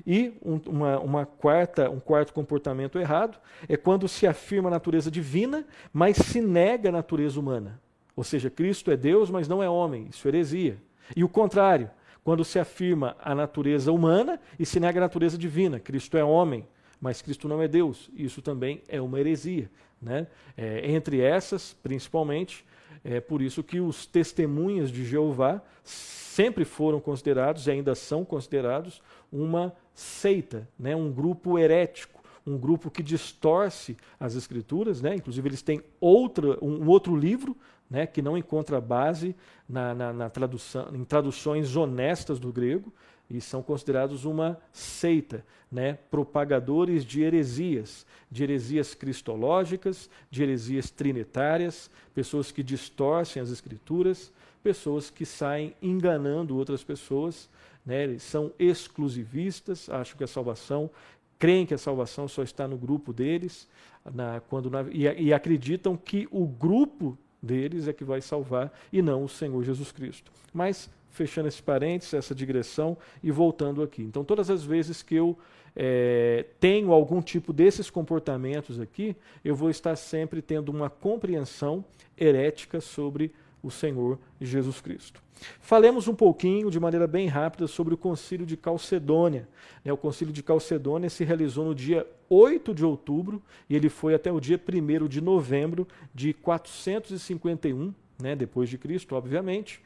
[0.05, 5.09] E um, uma, uma, quarta, um quarto comportamento errado é quando se afirma a natureza
[5.09, 7.79] divina, mas se nega a natureza humana.
[8.15, 10.07] Ou seja, Cristo é Deus, mas não é homem.
[10.09, 10.77] Isso é heresia.
[11.15, 11.89] E o contrário,
[12.23, 15.79] quando se afirma a natureza humana e se nega a natureza divina.
[15.79, 16.65] Cristo é homem,
[17.01, 18.09] mas Cristo não é Deus.
[18.15, 19.69] Isso também é uma heresia.
[20.01, 20.27] Né?
[20.55, 22.65] É, entre essas, principalmente,
[23.03, 29.01] é por isso que os testemunhas de Jeová sempre foram considerados e ainda são considerados
[29.31, 30.95] uma seita, né?
[30.95, 35.15] um grupo herético um grupo que distorce as escrituras, né?
[35.15, 37.55] inclusive eles têm outra, um outro livro
[37.89, 39.35] né, que não encontra base
[39.67, 42.93] na, na, na tradução, em traduções honestas do grego
[43.29, 51.89] e são considerados uma seita, né, propagadores de heresias, de heresias cristológicas, de heresias trinitárias,
[52.13, 54.31] pessoas que distorcem as escrituras,
[54.61, 57.49] pessoas que saem enganando outras pessoas
[57.85, 58.03] né?
[58.03, 60.89] eles são exclusivistas, acham que a salvação,
[61.37, 63.67] creem que a salvação só está no grupo deles,
[64.13, 69.01] na, quando na, e, e acreditam que o grupo deles é que vai salvar e
[69.01, 70.31] não o Senhor Jesus Cristo.
[70.53, 74.01] Mas, fechando esse parênteses, essa digressão e voltando aqui.
[74.01, 75.37] Então, todas as vezes que eu
[75.75, 81.85] é, tenho algum tipo desses comportamentos aqui, eu vou estar sempre tendo uma compreensão
[82.17, 85.21] herética sobre o Senhor Jesus Cristo.
[85.59, 89.47] Falemos um pouquinho, de maneira bem rápida, sobre o Concílio de Calcedônia.
[89.83, 94.13] Né, o Concílio de Calcedônia se realizou no dia 8 de outubro e ele foi
[94.13, 99.81] até o dia 1 de novembro de 451, né, depois de Cristo, obviamente,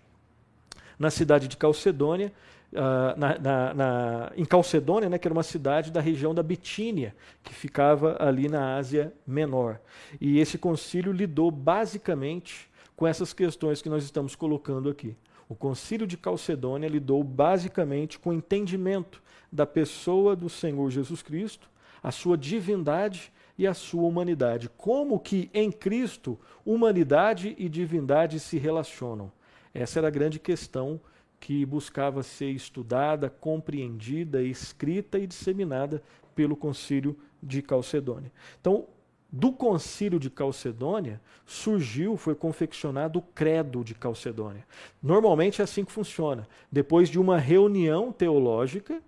[0.97, 2.31] na cidade de Calcedônia,
[2.73, 7.15] uh, na, na, na, em Calcedônia, né, que era uma cidade da região da Bitínia,
[7.43, 9.79] que ficava ali na Ásia Menor.
[10.19, 15.15] E esse concílio lidou basicamente com essas questões que nós estamos colocando aqui.
[15.49, 21.69] O Concílio de Calcedônia lidou basicamente com o entendimento da pessoa do Senhor Jesus Cristo,
[22.03, 24.69] a sua divindade e a sua humanidade.
[24.75, 29.31] Como que em Cristo humanidade e divindade se relacionam?
[29.77, 30.99] Essa era a grande questão
[31.39, 36.01] que buscava ser estudada, compreendida, escrita e disseminada
[36.33, 38.31] pelo Concílio de Calcedônia.
[38.59, 38.87] Então,
[39.31, 44.65] do concílio de Calcedônia surgiu, foi confeccionado o credo de Calcedônia.
[45.03, 46.47] Normalmente é assim que funciona.
[46.71, 48.99] Depois de uma reunião teológica,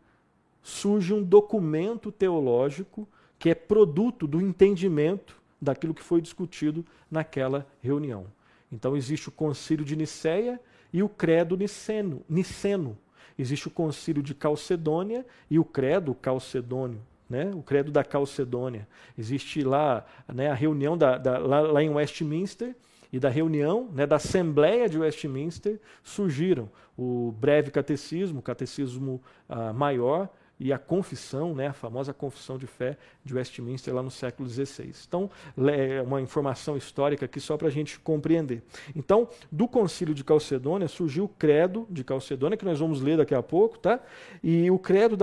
[0.62, 3.08] surge um documento teológico
[3.40, 8.28] que é produto do entendimento daquilo que foi discutido naquela reunião.
[8.72, 10.60] Então existe o concílio de Niceia
[10.92, 12.24] e o credo niceno.
[12.30, 12.98] niceno.
[13.38, 18.88] Existe o concílio de Calcedônia e o credo calcedônio né, o credo da Calcedônia.
[19.18, 20.04] Existe lá
[20.34, 22.76] né, a reunião da, da, lá, lá, em Westminster
[23.14, 29.74] e da reunião né, da Assembleia de Westminster surgiram o breve catecismo, o catecismo uh,
[29.74, 30.28] maior
[30.60, 34.94] e a confissão, né, a famosa confissão de fé de Westminster lá no século XVI.
[35.08, 35.30] Então,
[35.70, 38.62] é uma informação histórica aqui só para a gente compreender.
[38.96, 43.34] Então, do concílio de Calcedônia surgiu o credo de Calcedônia, que nós vamos ler daqui
[43.34, 44.02] a pouco, tá?
[44.44, 45.16] E o credo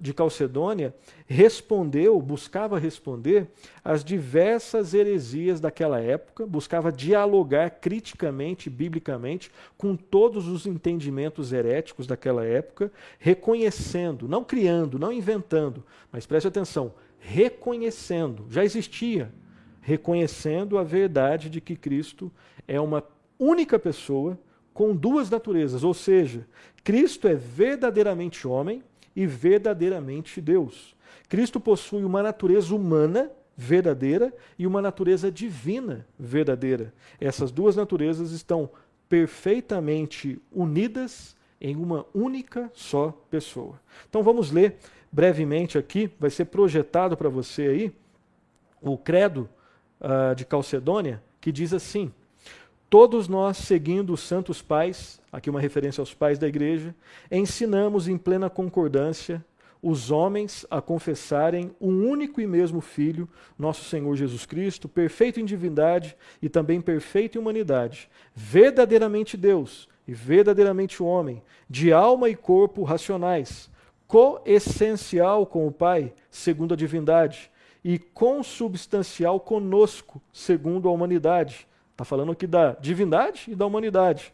[0.00, 0.94] de Calcedônia
[1.26, 3.48] respondeu, buscava responder
[3.82, 12.44] às diversas heresias daquela época, buscava dialogar criticamente, biblicamente, com todos os entendimentos heréticos daquela
[12.44, 14.65] época, reconhecendo, não criando,
[14.98, 19.32] não inventando, mas preste atenção, reconhecendo, já existia,
[19.80, 22.30] reconhecendo a verdade de que Cristo
[22.66, 23.04] é uma
[23.38, 24.38] única pessoa
[24.72, 26.46] com duas naturezas, ou seja,
[26.84, 28.82] Cristo é verdadeiramente homem
[29.14, 30.94] e verdadeiramente Deus.
[31.28, 36.92] Cristo possui uma natureza humana verdadeira e uma natureza divina verdadeira.
[37.18, 38.68] Essas duas naturezas estão
[39.08, 43.80] perfeitamente unidas em uma única só pessoa.
[44.08, 44.76] Então vamos ler
[45.10, 47.92] brevemente aqui, vai ser projetado para você aí
[48.80, 49.48] o credo
[50.00, 52.12] uh, de Calcedônia, que diz assim:
[52.90, 56.94] Todos nós, seguindo os santos pais, aqui uma referência aos pais da igreja,
[57.30, 59.44] ensinamos em plena concordância
[59.82, 65.44] os homens a confessarem um único e mesmo Filho, nosso Senhor Jesus Cristo, perfeito em
[65.44, 72.82] divindade e também perfeito em humanidade, verdadeiramente Deus e verdadeiramente homem, de alma e corpo
[72.82, 73.70] racionais,
[74.06, 77.50] coessencial com o Pai, segundo a divindade,
[77.84, 81.66] e consubstancial conosco, segundo a humanidade.
[81.92, 84.32] Está falando aqui da divindade e da humanidade.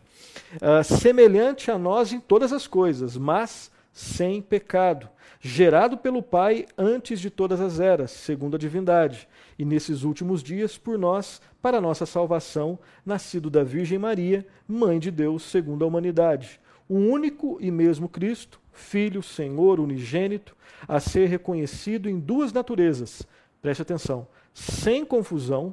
[0.56, 5.08] Uh, semelhante a nós em todas as coisas, mas sem pecado
[5.44, 10.78] gerado pelo Pai antes de todas as eras, segundo a divindade, e nesses últimos dias
[10.78, 16.60] por nós, para nossa salvação, nascido da Virgem Maria, mãe de Deus, segundo a humanidade.
[16.88, 20.56] O único e mesmo Cristo, Filho, Senhor, unigênito,
[20.88, 23.22] a ser reconhecido em duas naturezas.
[23.62, 25.72] Preste atenção, sem confusão.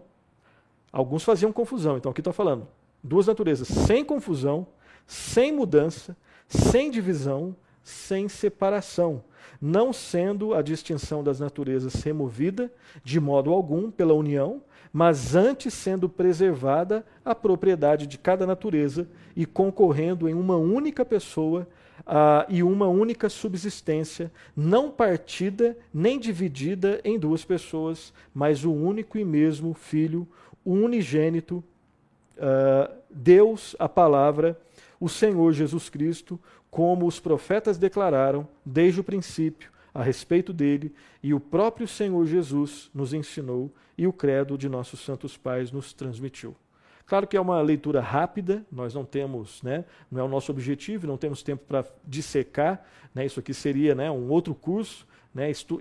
[0.91, 2.67] Alguns faziam confusão, então aqui está falando.
[3.03, 4.67] Duas naturezas, sem confusão,
[5.07, 6.15] sem mudança,
[6.47, 9.23] sem divisão, sem separação
[9.61, 12.71] não sendo a distinção das naturezas removida
[13.03, 19.45] de modo algum pela união, mas antes sendo preservada a propriedade de cada natureza e
[19.45, 21.67] concorrendo em uma única pessoa
[21.99, 29.17] uh, e uma única subsistência, não partida nem dividida em duas pessoas, mas o único
[29.17, 30.27] e mesmo Filho,
[30.65, 31.63] o unigênito,
[32.37, 34.59] uh, Deus, a palavra,
[34.99, 36.39] o Senhor Jesus Cristo,
[36.71, 39.71] como os profetas declararam desde o princípio
[40.01, 44.99] a respeito dele, e o próprio Senhor Jesus nos ensinou e o credo de nossos
[45.01, 46.55] santos pais nos transmitiu.
[47.05, 51.07] Claro que é uma leitura rápida, nós não temos, né, não é o nosso objetivo,
[51.07, 55.07] não temos tempo para dissecar, né, isso aqui seria né, um outro curso.
[55.33, 55.79] Né, isso,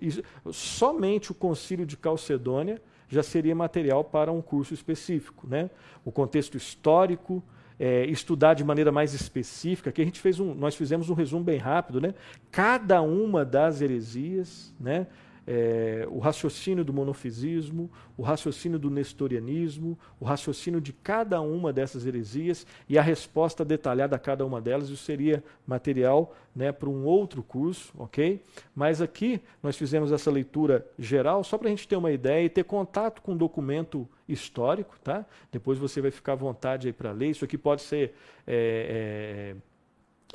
[0.53, 5.47] somente o concílio de Calcedônia já seria material para um curso específico.
[5.47, 5.71] Né?
[6.05, 7.43] O contexto histórico,
[7.79, 11.45] é, estudar de maneira mais específica, que a gente fez um, nós fizemos um resumo
[11.45, 12.15] bem rápido, né?
[12.51, 15.07] Cada uma das heresias, né?
[15.51, 22.05] É, o raciocínio do monofisismo, o raciocínio do nestorianismo, o raciocínio de cada uma dessas
[22.05, 24.91] heresias e a resposta detalhada a cada uma delas.
[24.91, 28.43] Isso seria material né, para um outro curso, ok?
[28.75, 32.51] Mas aqui nós fizemos essa leitura geral só para a gente ter uma ideia e
[32.51, 35.25] ter contato com um documento histórico, tá?
[35.51, 37.31] Depois você vai ficar à vontade aí para ler.
[37.31, 38.13] Isso aqui pode ser
[38.47, 39.57] é, é,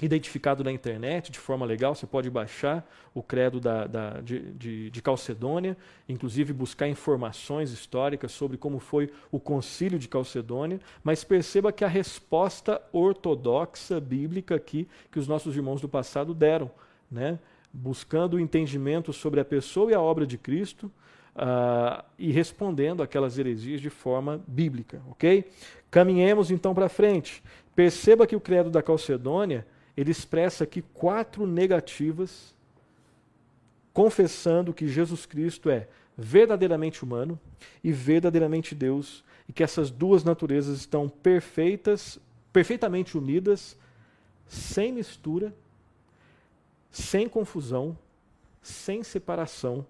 [0.01, 1.93] identificado na internet de forma legal.
[1.93, 5.77] Você pode baixar o credo da, da, de, de, de, Calcedônia,
[6.09, 11.87] inclusive buscar informações históricas sobre como foi o concílio de Calcedônia, mas perceba que a
[11.87, 16.71] resposta ortodoxa bíblica aqui que os nossos irmãos do passado deram,
[17.11, 17.37] né?
[17.71, 20.91] buscando o entendimento sobre a pessoa e a obra de Cristo.
[21.35, 25.49] Uh, e respondendo aquelas heresias de forma bíblica, ok?
[25.89, 27.43] Caminhemos então para frente.
[27.75, 32.53] Perceba que o credo da Calcedônia ele expressa aqui quatro negativas,
[33.93, 37.39] confessando que Jesus Cristo é verdadeiramente humano
[37.83, 42.19] e verdadeiramente Deus, e que essas duas naturezas estão perfeitas,
[42.51, 43.77] perfeitamente unidas,
[44.47, 45.53] sem mistura,
[46.91, 47.97] sem confusão,
[48.61, 49.85] sem separação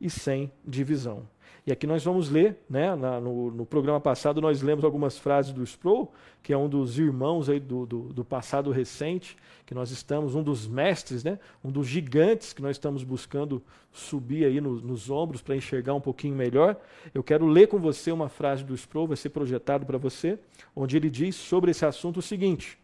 [0.00, 1.26] e sem divisão.
[1.66, 5.52] E aqui nós vamos ler, né, na, no, no, programa passado nós lemos algumas frases
[5.52, 6.10] do Sproul,
[6.42, 9.36] que é um dos irmãos aí do, do, do, passado recente,
[9.66, 14.46] que nós estamos, um dos mestres, né, um dos gigantes que nós estamos buscando subir
[14.46, 16.76] aí no, nos ombros para enxergar um pouquinho melhor.
[17.12, 20.38] Eu quero ler com você uma frase do Sproul, vai ser projetado para você,
[20.74, 22.78] onde ele diz sobre esse assunto o seguinte: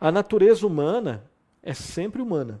[0.00, 1.24] A natureza humana
[1.62, 2.60] é sempre humana,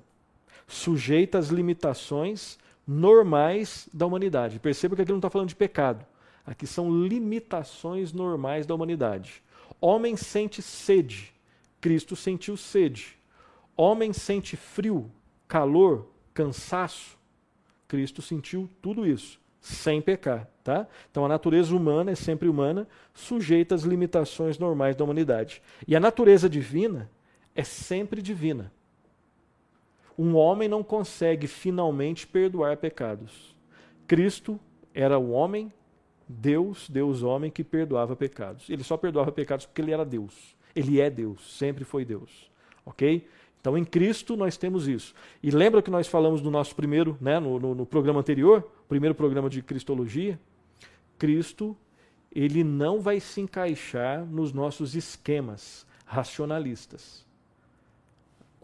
[0.66, 4.58] sujeita às limitações normais da humanidade.
[4.58, 6.04] Perceba que aqui não está falando de pecado.
[6.46, 9.42] Aqui são limitações normais da humanidade.
[9.80, 11.32] Homem sente sede.
[11.80, 13.16] Cristo sentiu sede.
[13.76, 15.10] Homem sente frio,
[15.48, 17.18] calor, cansaço.
[17.88, 20.48] Cristo sentiu tudo isso, sem pecar.
[20.62, 20.86] Tá?
[21.10, 25.62] Então a natureza humana é sempre humana, sujeita às limitações normais da humanidade.
[25.86, 27.10] E a natureza divina
[27.54, 28.72] é sempre divina
[30.18, 33.54] um homem não consegue finalmente perdoar pecados.
[34.06, 34.58] Cristo
[34.92, 35.72] era o homem,
[36.28, 38.68] Deus, Deus homem, que perdoava pecados.
[38.70, 40.56] Ele só perdoava pecados porque ele era Deus.
[40.74, 42.50] Ele é Deus, sempre foi Deus.
[42.84, 43.26] Ok?
[43.60, 45.14] Então, em Cristo nós temos isso.
[45.42, 49.14] E lembra que nós falamos no nosso primeiro, né, no, no, no programa anterior, primeiro
[49.14, 50.38] programa de Cristologia?
[51.18, 51.76] Cristo,
[52.30, 57.23] ele não vai se encaixar nos nossos esquemas racionalistas.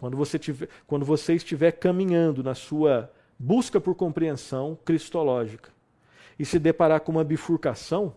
[0.01, 5.71] Quando você, tiver, quando você estiver caminhando na sua busca por compreensão cristológica
[6.39, 8.17] e se deparar com uma bifurcação,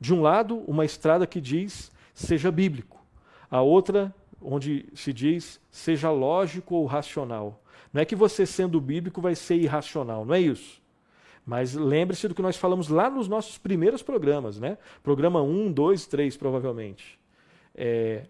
[0.00, 3.04] de um lado, uma estrada que diz seja bíblico,
[3.50, 7.62] a outra, onde se diz seja lógico ou racional.
[7.92, 10.80] Não é que você, sendo bíblico, vai ser irracional, não é isso.
[11.44, 14.78] Mas lembre-se do que nós falamos lá nos nossos primeiros programas, né?
[15.02, 17.20] Programa 1, 2, 3, provavelmente.
[17.74, 18.24] É,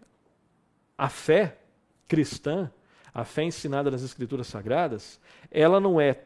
[1.03, 1.59] a fé
[2.07, 2.71] cristã,
[3.12, 6.21] a fé ensinada nas Escrituras Sagradas, ela não é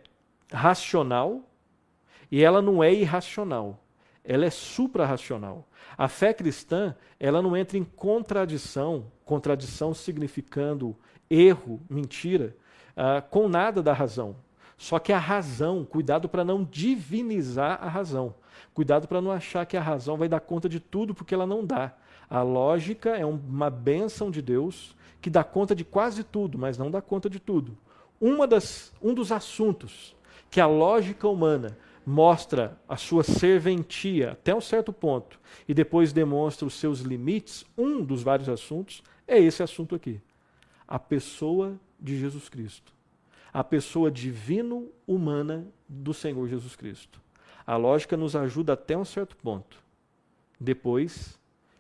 [0.53, 1.41] racional
[2.31, 3.83] e ela não é irracional.
[4.23, 5.67] Ela é suprarracional.
[5.97, 10.95] A fé cristã, ela não entra em contradição, contradição significando
[11.31, 12.55] erro, mentira,
[12.91, 14.37] uh, com nada da razão.
[14.77, 18.35] Só que a razão, cuidado para não divinizar a razão.
[18.75, 21.65] Cuidado para não achar que a razão vai dar conta de tudo, porque ela não
[21.65, 21.95] dá.
[22.29, 26.91] A lógica é uma bênção de Deus que dá conta de quase tudo, mas não
[26.91, 27.77] dá conta de tudo.
[28.21, 30.15] Uma das, um dos assuntos
[30.51, 36.67] que a lógica humana mostra a sua serventia até um certo ponto e depois demonstra
[36.67, 40.21] os seus limites, um dos vários assuntos é esse assunto aqui.
[40.87, 42.93] A pessoa de Jesus Cristo.
[43.53, 47.21] A pessoa divino-humana do Senhor Jesus Cristo.
[47.67, 49.83] A lógica nos ajuda até um certo ponto.
[50.61, 51.39] Depois,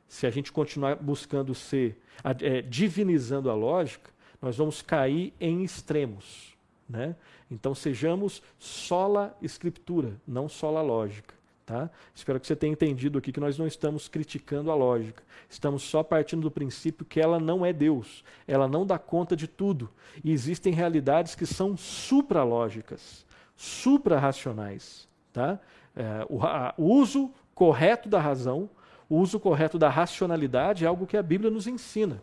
[0.08, 2.00] se a gente continuar buscando ser,
[2.40, 6.56] é, divinizando a lógica, nós vamos cair em extremos.
[6.88, 7.16] Né?
[7.50, 11.34] Então sejamos sola escritura, não sola lógica.
[11.64, 11.90] Tá?
[12.14, 15.20] Espero que você tenha entendido aqui que nós não estamos criticando a lógica.
[15.48, 18.22] Estamos só partindo do princípio que ela não é Deus.
[18.46, 19.90] Ela não dá conta de tudo.
[20.22, 23.26] E existem realidades que são supralógicas,
[23.56, 25.08] suprarracionais.
[25.32, 25.58] Tá?
[25.96, 26.38] É, o,
[26.80, 28.70] o uso correto da razão
[29.08, 32.20] O uso correto da racionalidade é algo que a Bíblia nos ensina.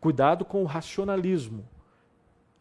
[0.00, 1.64] Cuidado com o racionalismo.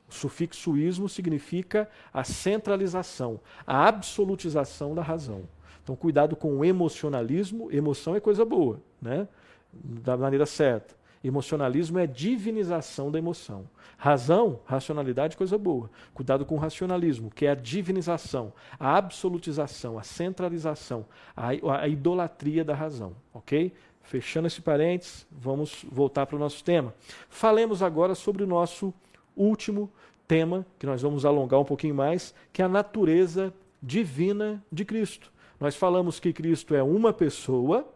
[0.10, 5.44] O sufixo ismo significa a centralização, a absolutização da razão.
[5.84, 7.72] Então, cuidado com o emocionalismo.
[7.72, 9.28] Emoção é coisa boa, né?
[9.74, 10.96] da maneira certa.
[11.24, 13.68] Emocionalismo é divinização da emoção.
[13.98, 15.90] Razão, racionalidade, coisa boa.
[16.14, 21.06] Cuidado com o racionalismo, que é a divinização, a absolutização, a centralização,
[21.36, 21.50] a,
[21.82, 23.16] a idolatria da razão.
[23.34, 23.74] Ok?
[24.04, 26.94] Fechando esse parênteses, vamos voltar para o nosso tema.
[27.30, 28.94] Falemos agora sobre o nosso
[29.36, 29.90] último
[30.28, 35.32] tema, que nós vamos alongar um pouquinho mais, que é a natureza divina de Cristo.
[35.60, 37.88] Nós falamos que Cristo é uma pessoa,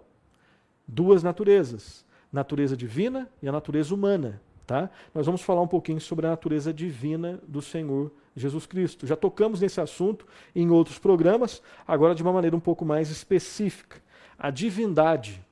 [0.88, 4.42] duas naturezas natureza divina e a natureza humana.
[4.66, 4.90] Tá?
[5.14, 9.06] Nós vamos falar um pouquinho sobre a natureza divina do Senhor Jesus Cristo.
[9.06, 10.26] Já tocamos nesse assunto
[10.56, 14.02] em outros programas, agora de uma maneira um pouco mais específica.
[14.40, 15.46] A divindade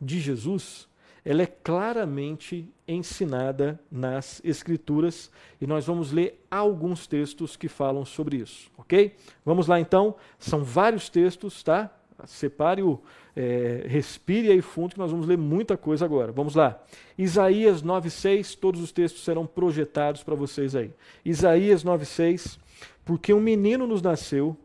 [0.00, 0.88] de Jesus,
[1.24, 5.30] ela é claramente ensinada nas Escrituras
[5.60, 9.14] e nós vamos ler alguns textos que falam sobre isso, ok?
[9.44, 11.92] Vamos lá então, são vários textos, tá?
[12.26, 13.00] Separe o,
[13.36, 16.32] é, respire aí fundo que nós vamos ler muita coisa agora.
[16.32, 16.80] Vamos lá.
[17.16, 20.92] Isaías 9:6, todos os textos serão projetados para vocês aí.
[21.24, 22.58] Isaías 9:6,
[23.04, 24.56] porque um menino nos nasceu,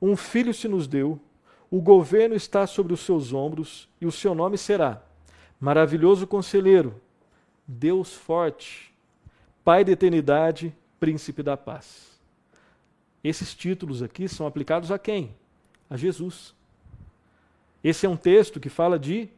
[0.00, 1.18] um filho se nos deu,
[1.70, 5.02] o governo está sobre os seus ombros e o seu nome será
[5.60, 6.98] Maravilhoso Conselheiro,
[7.68, 8.92] Deus forte,
[9.62, 12.18] Pai da eternidade, Príncipe da paz.
[13.22, 15.34] Esses títulos aqui são aplicados a quem?
[15.88, 16.54] A Jesus.
[17.82, 19.28] Esse é um texto que fala de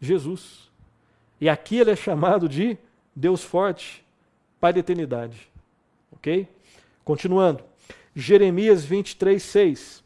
[0.00, 0.70] Jesus.
[1.40, 2.78] E aqui ele é chamado de
[3.14, 4.04] Deus forte,
[4.60, 5.50] Pai da eternidade.
[6.12, 6.46] Ok?
[7.04, 7.64] Continuando.
[8.14, 10.04] Jeremias 23, 6.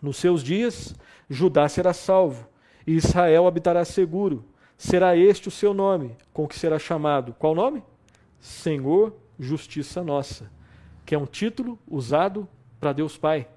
[0.00, 0.94] Nos seus dias,
[1.30, 2.46] Judá será salvo,
[2.86, 4.44] e Israel habitará seguro.
[4.76, 7.34] Será este o seu nome, com que será chamado.
[7.38, 7.82] Qual nome?
[8.40, 10.50] Senhor, Justiça Nossa.
[11.06, 12.48] Que é um título usado
[12.80, 13.48] para Deus Pai.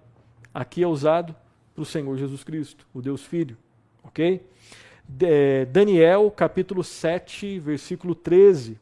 [0.54, 1.36] Aqui é usado
[1.76, 3.58] para o Senhor Jesus Cristo, o Deus Filho.
[4.02, 4.42] Ok?
[5.08, 8.80] De, Daniel, capítulo 7, versículo 13.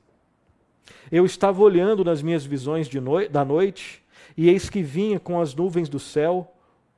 [1.11, 3.27] Eu estava olhando nas minhas visões no...
[3.27, 4.03] da noite,
[4.37, 6.55] e eis que vinha com as nuvens do céu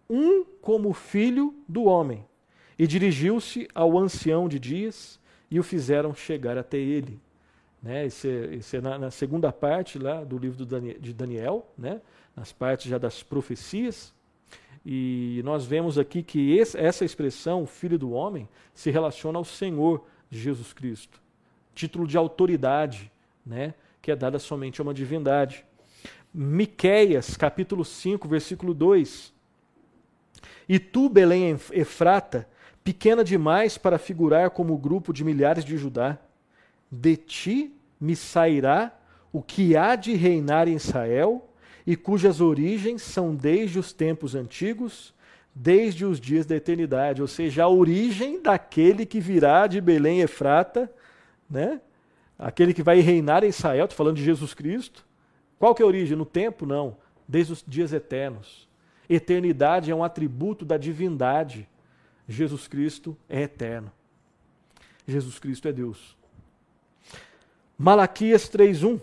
[0.09, 2.25] um como filho do homem,
[2.77, 5.19] e dirigiu-se ao ancião de dias,
[5.49, 7.19] e o fizeram chegar até ele.
[7.81, 8.05] Né?
[8.05, 12.01] Esse, é, esse é na, na, segunda parte lá do livro do de Daniel, né?
[12.35, 14.13] nas partes já das profecias.
[14.86, 20.05] E nós vemos aqui que esse, essa expressão, filho do homem, se relaciona ao Senhor
[20.29, 21.19] Jesus Cristo.
[21.73, 23.11] Título de autoridade,
[23.43, 25.65] né, que é dada somente a uma divindade.
[26.31, 29.33] Miqueias, capítulo 5, versículo 2.
[30.69, 32.47] E tu, Belém Efrata,
[32.83, 36.19] pequena demais para figurar como grupo de milhares de Judá,
[36.91, 38.95] de ti me sairá
[39.33, 41.49] o que há de reinar em Israel,
[41.86, 45.13] e cujas origens são desde os tempos antigos,
[45.53, 50.91] desde os dias da eternidade, ou seja, a origem daquele que virá de Belém Efrata,
[51.49, 51.79] né?
[52.38, 55.05] Aquele que vai reinar em Israel, estou falando de Jesus Cristo.
[55.57, 56.17] Qual que é a origem?
[56.17, 56.65] No tempo?
[56.65, 56.97] Não.
[57.27, 58.67] Desde os dias eternos.
[59.09, 61.67] Eternidade é um atributo da divindade.
[62.27, 63.91] Jesus Cristo é eterno.
[65.07, 66.17] Jesus Cristo é Deus.
[67.77, 68.99] Malaquias 3:1.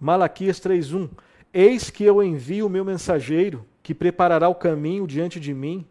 [0.00, 1.08] Malaquias 3:1.
[1.52, 5.86] Eis que eu envio o meu mensageiro, que preparará o caminho diante de mim.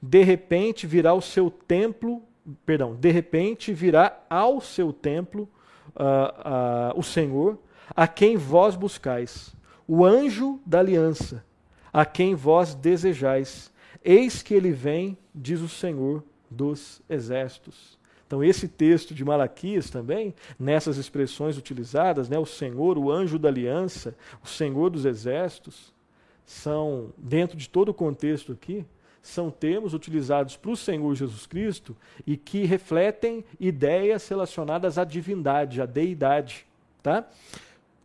[0.00, 2.22] De repente virá o seu templo,
[2.64, 5.48] perdão, de repente virá ao seu templo
[5.94, 7.58] uh, uh, o Senhor,
[7.94, 9.54] a quem vós buscais,
[9.86, 11.44] o anjo da aliança,
[11.92, 13.72] a quem vós desejais.
[14.04, 17.98] Eis que ele vem, diz o Senhor dos exércitos.
[18.26, 23.48] Então, esse texto de Malaquias também, nessas expressões utilizadas, né, o Senhor, o anjo da
[23.48, 25.94] aliança, o Senhor dos exércitos,
[26.44, 28.84] são, dentro de todo o contexto aqui,
[29.22, 35.82] são termos utilizados para o Senhor Jesus Cristo e que refletem ideias relacionadas à divindade,
[35.82, 36.64] à deidade.
[37.02, 37.28] Tá?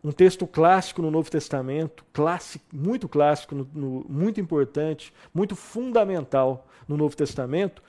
[0.04, 6.68] Um texto clássico no Novo Testamento, clássico, muito clássico, no, no, muito importante, muito fundamental
[6.88, 7.84] no Novo Testamento,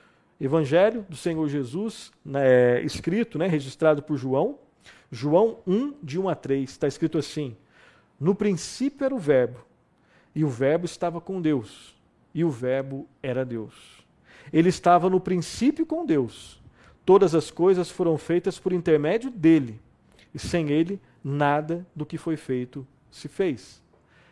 [0.45, 4.59] Evangelho do Senhor Jesus, né, escrito, né, registrado por João,
[5.09, 7.55] João 1, de 1 a 3, está escrito assim:
[8.19, 9.59] No princípio era o Verbo,
[10.35, 11.95] e o Verbo estava com Deus,
[12.33, 14.03] e o Verbo era Deus.
[14.51, 16.61] Ele estava no princípio com Deus.
[17.05, 19.79] Todas as coisas foram feitas por intermédio dele,
[20.33, 23.81] e sem ele, nada do que foi feito se fez.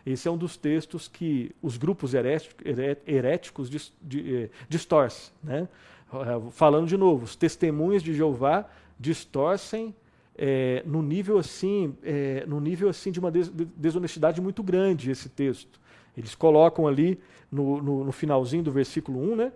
[0.05, 5.31] Esse é um dos textos que os grupos heréticos eh, distorcem.
[5.43, 5.67] Né?
[6.13, 8.65] Eh, falando de novo, os testemunhas de Jeová
[8.99, 9.95] distorcem
[10.35, 15.79] é, no nível assim, é, no nível assim de uma desonestidade muito grande esse texto.
[16.17, 17.19] Eles colocam ali
[17.51, 19.53] no, no, no, finalzinho do versículo 1, né?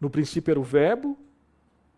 [0.00, 1.18] No princípio era o verbo,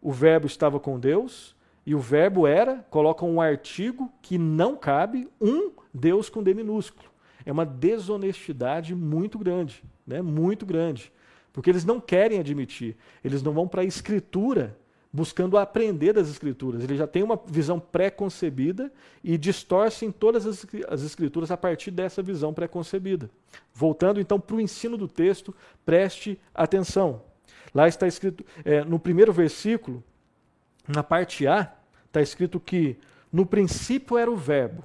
[0.01, 5.28] o verbo estava com Deus, e o verbo era, colocam um artigo que não cabe,
[5.40, 7.11] um Deus com D minúsculo.
[7.44, 10.22] É uma desonestidade muito grande, né?
[10.22, 11.12] Muito grande.
[11.53, 12.96] Porque eles não querem admitir.
[13.24, 14.76] Eles não vão para a escritura
[15.12, 16.84] buscando aprender das escrituras.
[16.84, 18.92] Eles já têm uma visão pré-concebida
[19.24, 23.28] e distorcem todas as, as escrituras a partir dessa visão pré-concebida.
[23.74, 27.22] Voltando então para o ensino do texto, preste atenção.
[27.74, 30.03] Lá está escrito, é, no primeiro versículo,
[30.86, 31.72] na parte A,
[32.07, 32.96] está escrito que
[33.32, 34.84] no princípio era o verbo.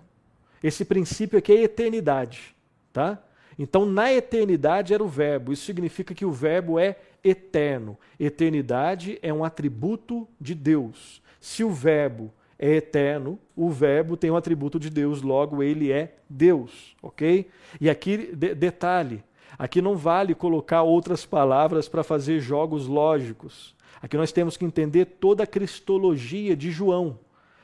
[0.62, 2.56] Esse princípio aqui é eternidade,
[2.92, 3.22] tá?
[3.58, 5.54] Então, na eternidade era o verbo.
[5.54, 7.98] Isso significa que o verbo é eterno.
[8.20, 11.22] Eternidade é um atributo de Deus.
[11.40, 16.16] Se o verbo é eterno, o verbo tem um atributo de Deus, logo ele é
[16.30, 17.48] Deus, ok?
[17.80, 19.24] E aqui, de, detalhe,
[19.58, 23.76] aqui não vale colocar outras palavras para fazer jogos lógicos.
[24.02, 27.20] Aqui nós temos que entender toda a cristologia de João.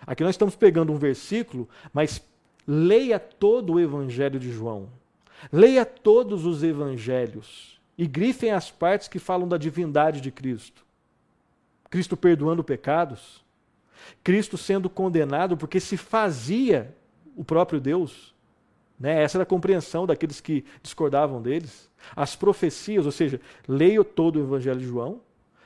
[0.05, 2.21] Aqui nós estamos pegando um versículo, mas
[2.67, 4.89] leia todo o evangelho de João.
[5.51, 10.83] Leia todos os evangelhos e grifem as partes que falam da divindade de Cristo.
[11.89, 13.43] Cristo perdoando pecados,
[14.23, 16.95] Cristo sendo condenado porque se fazia
[17.35, 18.33] o próprio Deus.
[18.99, 19.21] Né?
[19.23, 21.89] Essa era a compreensão daqueles que discordavam deles.
[22.15, 25.21] As profecias, ou seja, leia todo o Evangelho de João,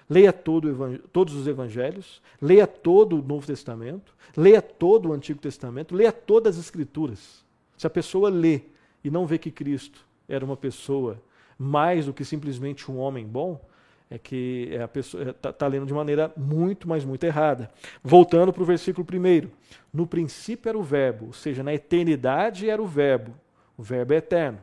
[0.09, 5.95] leia todo todos os Evangelhos, leia todo o Novo Testamento, leia todo o Antigo Testamento,
[5.95, 7.45] leia todas as Escrituras.
[7.77, 8.61] Se a pessoa lê
[9.05, 11.21] e não vê que Cristo era uma pessoa
[11.57, 13.63] mais do que simplesmente um homem bom,
[14.09, 17.71] é que é a pessoa está tá lendo de maneira muito, mas muito errada.
[18.03, 19.51] Voltando para o versículo primeiro.
[19.93, 23.33] No princípio era o verbo, ou seja, na eternidade era o verbo.
[23.77, 24.59] O verbo é eterno.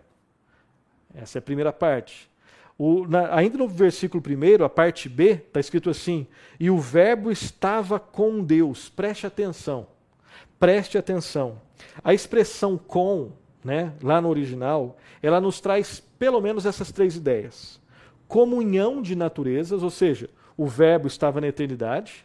[1.14, 2.28] Essa é a primeira parte.
[2.76, 6.26] O, na, ainda no versículo primeiro, a parte B, está escrito assim:
[6.58, 8.88] E o verbo estava com Deus.
[8.88, 9.86] Preste atenção.
[10.58, 11.60] Preste atenção.
[12.02, 13.32] A expressão com
[13.64, 17.80] né, lá no original, ela nos traz pelo menos essas três ideias.
[18.26, 22.24] Comunhão de naturezas, ou seja, o Verbo estava na eternidade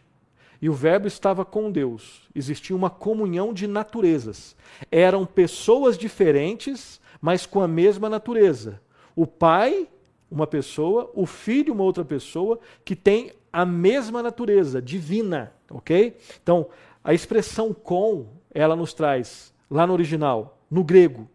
[0.60, 2.22] e o Verbo estava com Deus.
[2.34, 4.56] Existia uma comunhão de naturezas.
[4.90, 8.80] Eram pessoas diferentes, mas com a mesma natureza.
[9.14, 9.88] O Pai,
[10.30, 16.16] uma pessoa, o Filho, uma outra pessoa, que tem a mesma natureza, divina, ok?
[16.42, 16.66] Então,
[17.02, 21.28] a expressão com, ela nos traz, lá no original, no grego,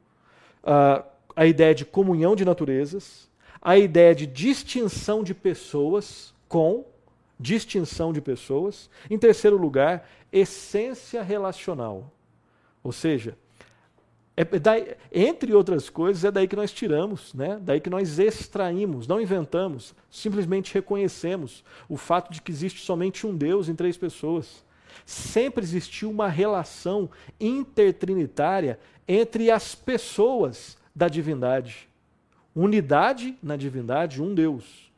[0.64, 1.04] uh,
[1.36, 3.30] a ideia de comunhão de naturezas,
[3.62, 6.86] a ideia de distinção de pessoas com
[7.40, 8.90] distinção de pessoas.
[9.10, 12.12] Em terceiro lugar, essência relacional.
[12.84, 13.38] Ou seja,
[14.36, 17.60] é daí, entre outras coisas, é daí que nós tiramos, né?
[17.62, 23.36] daí que nós extraímos, não inventamos, simplesmente reconhecemos o fato de que existe somente um
[23.36, 24.66] Deus em três pessoas.
[25.06, 31.90] Sempre existiu uma relação intertrinitária entre as pessoas da divindade.
[32.56, 34.92] Unidade na divindade, um Deus,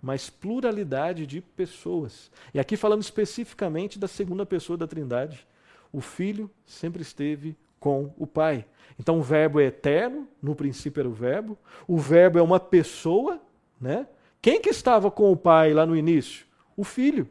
[0.00, 2.30] mas pluralidade de pessoas.
[2.54, 5.46] E aqui falando especificamente da segunda pessoa da Trindade.
[5.92, 8.64] O Filho sempre esteve com o Pai.
[8.98, 11.58] Então o Verbo é eterno, no princípio era o Verbo.
[11.86, 13.40] O Verbo é uma pessoa,
[13.80, 14.06] né?
[14.40, 16.46] Quem que estava com o Pai lá no início?
[16.76, 17.28] O Filho.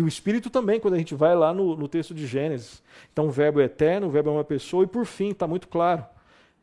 [0.00, 2.82] E o Espírito também, quando a gente vai lá no, no texto de Gênesis.
[3.12, 5.68] Então o verbo é eterno, o verbo é uma pessoa, e por fim, está muito
[5.68, 6.06] claro.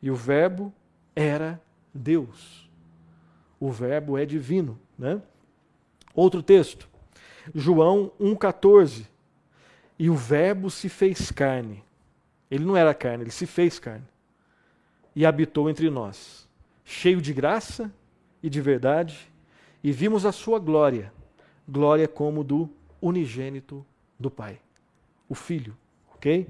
[0.02, 0.74] E o verbo
[1.14, 1.62] era
[1.94, 2.68] Deus.
[3.60, 4.76] O verbo é divino.
[4.98, 5.22] Né?
[6.12, 6.88] Outro texto,
[7.54, 9.06] João 1,14.
[9.96, 11.84] E o verbo se fez carne.
[12.50, 14.06] Ele não era carne, ele se fez carne.
[15.14, 16.48] E habitou entre nós,
[16.84, 17.88] cheio de graça
[18.42, 19.30] e de verdade,
[19.80, 21.12] e vimos a sua glória,
[21.68, 22.68] glória como do
[23.00, 23.84] unigênito
[24.18, 24.60] do Pai,
[25.28, 25.76] o Filho,
[26.14, 26.46] ok?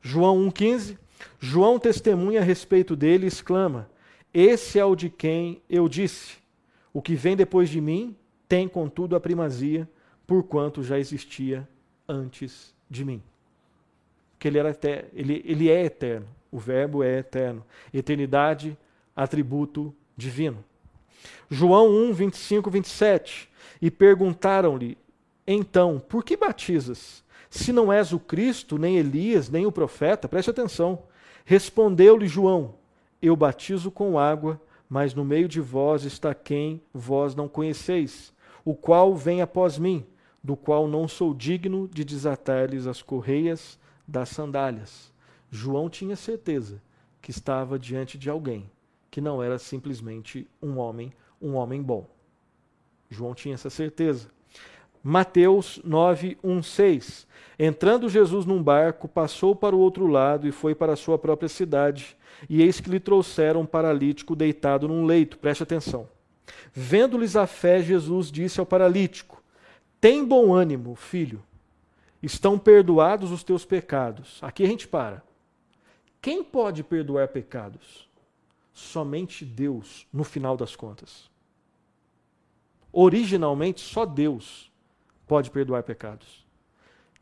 [0.00, 0.98] João 1,15,
[1.38, 3.88] João testemunha a respeito dele e exclama:
[4.34, 6.36] Esse é o de quem eu disse:
[6.92, 8.16] O que vem depois de mim
[8.48, 9.88] tem, contudo, a primazia,
[10.26, 11.68] porquanto já existia
[12.08, 13.22] antes de mim.
[14.32, 17.64] Porque ele, era até, ele, ele é eterno, o Verbo é eterno.
[17.94, 18.76] Eternidade,
[19.14, 20.64] atributo divino.
[21.48, 23.48] João 1, 25, 27.
[23.80, 24.98] E perguntaram-lhe:
[25.46, 27.22] então, por que batizas?
[27.50, 31.02] Se não és o Cristo, nem Elias, nem o profeta, preste atenção.
[31.44, 32.74] Respondeu-lhe João:
[33.20, 38.32] eu batizo com água, mas no meio de vós está quem vós não conheceis,
[38.64, 40.04] o qual vem após mim,
[40.42, 45.12] do qual não sou digno de desatar-lhes as correias das sandálias.
[45.50, 46.82] João tinha certeza
[47.20, 48.70] que estava diante de alguém
[49.10, 52.08] que não era simplesmente um homem, um homem bom.
[53.10, 54.30] João tinha essa certeza.
[55.02, 57.26] Mateus 9, 1, 6.
[57.58, 61.48] Entrando Jesus num barco, passou para o outro lado e foi para a sua própria
[61.48, 62.16] cidade.
[62.48, 65.38] E eis que lhe trouxeram um paralítico deitado num leito.
[65.38, 66.08] Preste atenção.
[66.72, 69.42] Vendo-lhes a fé, Jesus disse ao paralítico:
[70.00, 71.42] Tem bom ânimo, filho.
[72.22, 74.38] Estão perdoados os teus pecados.
[74.42, 75.22] Aqui a gente para.
[76.20, 78.08] Quem pode perdoar pecados?
[78.72, 81.28] Somente Deus, no final das contas.
[82.92, 84.71] Originalmente, só Deus
[85.32, 86.44] pode perdoar pecados.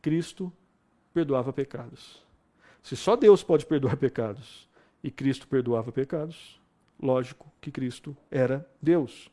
[0.02, 0.52] Cristo
[1.14, 2.20] perdoava pecados.
[2.82, 4.68] Se só Deus pode perdoar pecados
[5.00, 6.60] e Cristo perdoava pecados,
[7.00, 9.30] lógico que Cristo era Deus.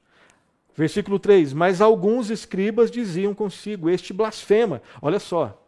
[0.76, 4.80] Versículo 3: Mas alguns escribas diziam consigo: Este blasfema.
[5.02, 5.60] Olha só,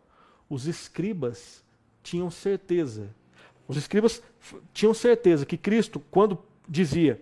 [0.48, 1.64] os escribas
[2.04, 3.10] tinham certeza
[3.70, 4.22] os escribas
[4.74, 7.22] tinham certeza que Cristo, quando dizia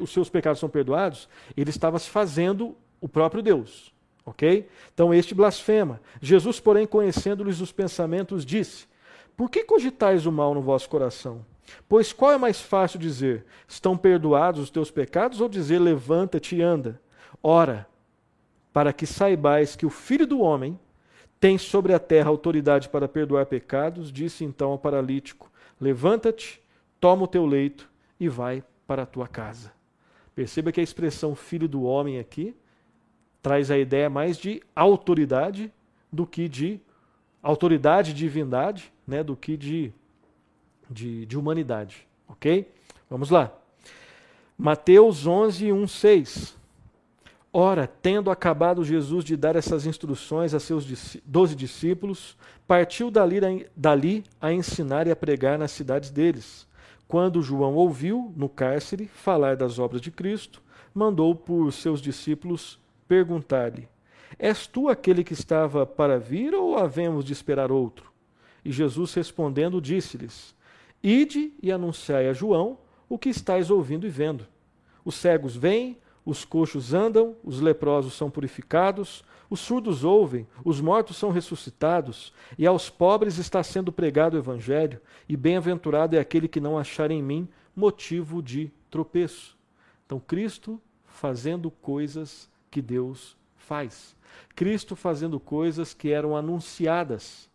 [0.00, 3.94] os seus pecados são perdoados, ele estava se fazendo o próprio Deus.
[4.28, 4.68] Ok?
[4.92, 6.00] Então este blasfema.
[6.20, 8.86] Jesus, porém, conhecendo-lhes os pensamentos, disse:
[9.36, 11.44] Por que cogitais o mal no vosso coração?
[11.88, 16.62] Pois qual é mais fácil dizer: Estão perdoados os teus pecados, ou dizer: Levanta-te e
[16.62, 17.00] anda?
[17.42, 17.86] Ora,
[18.72, 20.78] para que saibais que o Filho do Homem
[21.40, 25.50] tem sobre a terra autoridade para perdoar pecados, disse então ao paralítico:
[25.80, 26.60] Levanta-te,
[27.00, 27.88] toma o teu leito
[28.20, 29.72] e vai para a tua casa.
[30.34, 32.54] Perceba que a expressão filho do homem aqui
[33.42, 35.72] traz a ideia mais de autoridade
[36.12, 36.80] do que de
[37.42, 39.92] autoridade, divindade, né, do que de,
[40.90, 42.06] de, de humanidade.
[42.26, 42.70] Ok?
[43.08, 43.52] Vamos lá.
[44.56, 46.58] Mateus 11, 1, 6.
[47.52, 50.84] Ora, tendo acabado Jesus de dar essas instruções a seus
[51.24, 52.36] doze discípulos,
[52.66, 56.66] partiu dali, dali a ensinar e a pregar nas cidades deles.
[57.06, 60.62] Quando João ouviu, no cárcere, falar das obras de Cristo,
[60.92, 62.78] mandou por seus discípulos
[63.08, 63.88] perguntar-lhe:
[64.38, 68.12] És tu aquele que estava para vir ou havemos de esperar outro?
[68.64, 70.54] E Jesus respondendo, disse-lhes:
[71.02, 72.78] Ide e anunciai a João
[73.08, 74.46] o que estáis ouvindo e vendo.
[75.04, 81.16] Os cegos vêm, os coxos andam, os leprosos são purificados, os surdos ouvem, os mortos
[81.16, 86.60] são ressuscitados, e aos pobres está sendo pregado o evangelho, e bem-aventurado é aquele que
[86.60, 89.56] não achar em mim motivo de tropeço.
[90.04, 94.16] Então, Cristo fazendo coisas que Deus faz.
[94.54, 97.48] Cristo fazendo coisas que eram anunciadas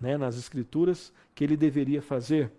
[0.00, 2.50] né, nas Escrituras que ele deveria fazer.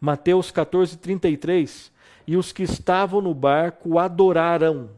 [0.00, 1.92] Mateus 14, 33
[2.26, 4.90] e os que estavam no barco adoraram,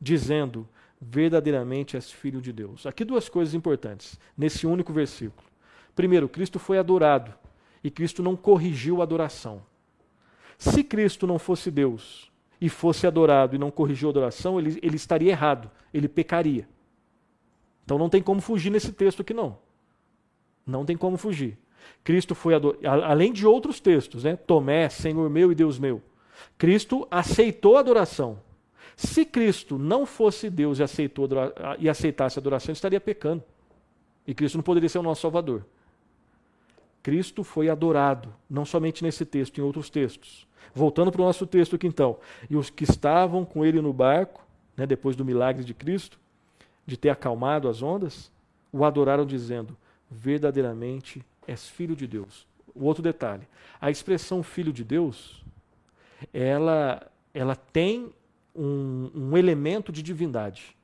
[0.00, 0.68] dizendo:
[1.00, 2.86] Verdadeiramente és filho de Deus.
[2.86, 5.48] Aqui duas coisas importantes nesse único versículo.
[5.96, 7.34] Primeiro, Cristo foi adorado
[7.82, 9.62] e Cristo não corrigiu a adoração.
[10.58, 12.29] Se Cristo não fosse Deus
[12.60, 16.68] e fosse adorado e não corrigiu a adoração, ele, ele estaria errado, ele pecaria.
[17.84, 19.58] Então não tem como fugir nesse texto aqui, não.
[20.66, 21.58] Não tem como fugir.
[22.04, 24.36] Cristo foi adorado, além de outros textos, né?
[24.36, 26.02] Tomé, Senhor meu e Deus meu.
[26.58, 28.38] Cristo aceitou a adoração.
[28.96, 31.26] Se Cristo não fosse Deus e, aceitou,
[31.78, 33.42] e aceitasse a adoração, estaria pecando.
[34.26, 35.64] E Cristo não poderia ser o nosso Salvador.
[37.02, 40.46] Cristo foi adorado, não somente nesse texto, em outros textos.
[40.74, 42.18] Voltando para o nosso texto aqui então.
[42.48, 44.44] E os que estavam com ele no barco,
[44.76, 46.18] né, depois do milagre de Cristo,
[46.86, 48.30] de ter acalmado as ondas,
[48.72, 49.76] o adoraram dizendo:
[50.10, 52.46] verdadeiramente és filho de Deus.
[52.74, 53.48] O outro detalhe:
[53.80, 55.40] a expressão filho de Deus
[56.32, 58.12] ela, ela tem
[58.54, 60.76] um, um elemento de divindade.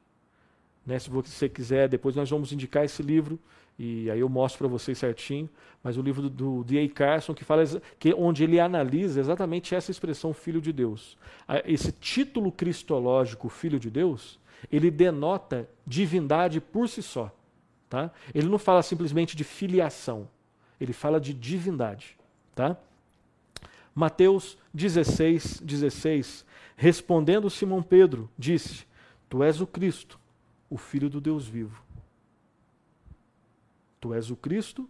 [0.85, 0.99] Né?
[0.99, 3.39] Se você quiser, depois nós vamos indicar esse livro
[3.79, 5.49] e aí eu mostro para vocês certinho.
[5.83, 6.89] Mas o livro do D.A.
[6.89, 7.63] Carson que fala
[7.99, 11.17] que onde ele analisa exatamente essa expressão Filho de Deus,
[11.65, 14.39] esse título cristológico Filho de Deus,
[14.71, 17.33] ele denota divindade por si só,
[17.89, 18.11] tá?
[18.35, 20.29] Ele não fala simplesmente de filiação,
[20.81, 22.17] ele fala de divindade,
[22.55, 22.77] tá?
[23.95, 26.45] Mateus 16, 16.
[26.77, 28.87] Respondendo Simão Pedro, disse:
[29.29, 30.19] Tu és o Cristo,
[30.69, 31.86] o Filho do Deus vivo.
[34.07, 34.89] Tu és o Cristo,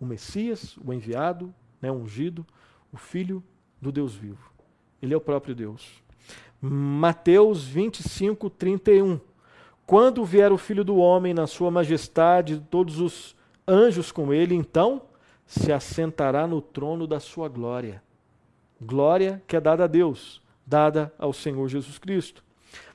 [0.00, 2.44] o Messias, o enviado, né, ungido,
[2.92, 3.40] o Filho
[3.80, 4.50] do Deus vivo.
[5.00, 6.02] Ele é o próprio Deus.
[6.60, 9.20] Mateus 25, 31.
[9.86, 13.36] Quando vier o Filho do Homem na sua majestade, todos os
[13.68, 15.02] anjos com ele, então
[15.46, 18.02] se assentará no trono da sua glória
[18.80, 22.44] Glória que é dada a Deus, dada ao Senhor Jesus Cristo.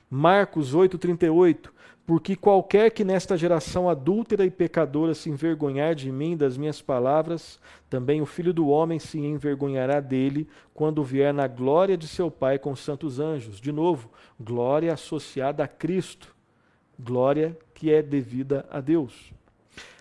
[0.08, 1.70] Marcos 8,38
[2.04, 7.60] porque qualquer que nesta geração adúltera e pecadora se envergonhar de mim, das minhas palavras,
[7.88, 12.58] também o filho do homem se envergonhará dele quando vier na glória de seu Pai
[12.58, 13.60] com os santos anjos.
[13.60, 16.34] De novo, glória associada a Cristo,
[16.98, 19.32] glória que é devida a Deus.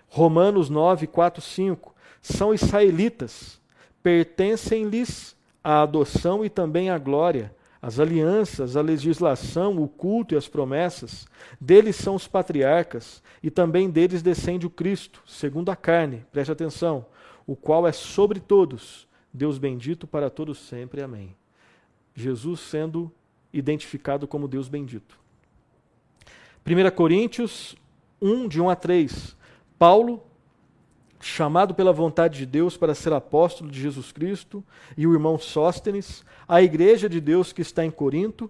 [0.09, 1.95] Romanos 9, 4, 5.
[2.19, 3.61] São israelitas,
[4.01, 10.47] pertencem-lhes a adoção e também a glória as alianças, a legislação, o culto e as
[10.47, 11.27] promessas.
[11.59, 17.05] Deles são os patriarcas, e também deles descende o Cristo, segundo a carne, preste atenção,
[17.47, 21.01] o qual é sobre todos, Deus bendito para todos sempre.
[21.01, 21.35] Amém.
[22.13, 23.11] Jesus sendo
[23.51, 25.19] identificado como Deus bendito.
[26.65, 27.75] 1 Coríntios
[28.21, 29.35] 1, de 1 a 3.
[29.79, 30.23] Paulo,
[31.21, 34.63] chamado pela vontade de Deus para ser apóstolo de Jesus Cristo,
[34.97, 38.49] e o irmão Sóstenes, à igreja de Deus que está em Corinto,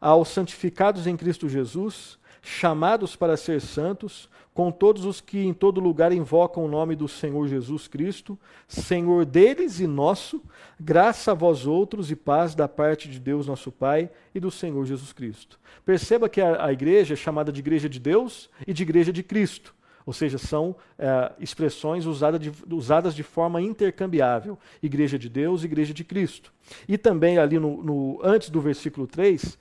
[0.00, 5.80] aos santificados em Cristo Jesus, chamados para ser santos, com todos os que em todo
[5.80, 10.42] lugar invocam o nome do Senhor Jesus Cristo, Senhor deles e nosso,
[10.78, 14.84] graça a vós outros e paz da parte de Deus nosso Pai e do Senhor
[14.84, 15.58] Jesus Cristo.
[15.84, 19.22] Perceba que a, a igreja é chamada de igreja de Deus e de igreja de
[19.22, 19.74] Cristo.
[20.10, 24.58] Ou seja, são é, expressões usada de, usadas de forma intercambiável.
[24.82, 26.52] Igreja de Deus, Igreja de Cristo.
[26.88, 29.56] E também ali no, no, antes do versículo 3,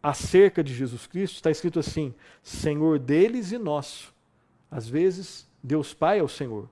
[0.00, 4.14] acerca de Jesus Cristo, está escrito assim: Senhor deles e nosso.
[4.70, 6.68] Às vezes, Deus Pai é o Senhor.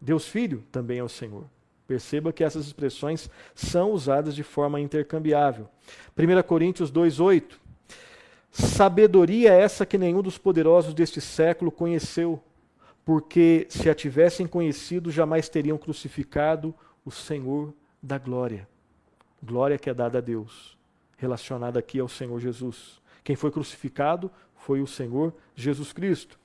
[0.00, 1.46] Deus Filho também é o Senhor.
[1.84, 5.68] Perceba que essas expressões são usadas de forma intercambiável.
[6.16, 7.58] 1 Coríntios 2,8
[8.52, 12.38] Sabedoria é essa que nenhum dos poderosos deste século conheceu,
[13.02, 17.72] porque se a tivessem conhecido, jamais teriam crucificado o Senhor
[18.02, 18.68] da glória.
[19.42, 20.76] Glória que é dada a Deus,
[21.16, 23.00] relacionada aqui ao Senhor Jesus.
[23.24, 26.38] Quem foi crucificado foi o Senhor Jesus Cristo.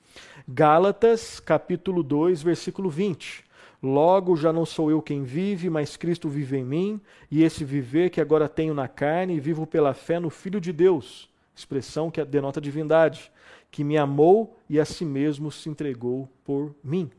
[0.48, 3.44] Gálatas, capítulo 2, versículo 20.
[3.82, 7.00] Logo já não sou eu quem vive, mas Cristo vive em mim,
[7.30, 11.28] e esse viver que agora tenho na carne, vivo pela fé no Filho de Deus
[11.58, 13.30] expressão que denota divindade,
[13.70, 17.10] que me amou e a si mesmo se entregou por mim.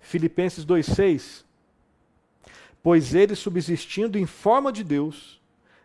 [0.00, 1.44] Filipenses 2,6
[2.82, 5.40] Pois ele, subsistindo em forma de Deus,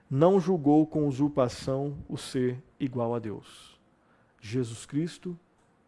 [0.09, 3.77] não julgou com usurpação o ser igual a Deus.
[4.41, 5.37] Jesus Cristo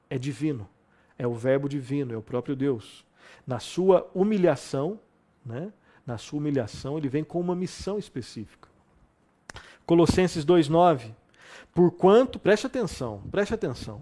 [0.09, 0.69] é divino,
[1.17, 3.03] é o Verbo divino, é o próprio Deus.
[3.45, 4.99] Na sua humilhação,
[5.43, 5.73] né,
[6.05, 8.69] na sua humilhação, ele vem com uma missão específica.
[9.85, 11.11] Colossenses 2,9
[11.73, 14.01] Porquanto, preste atenção, preste atenção.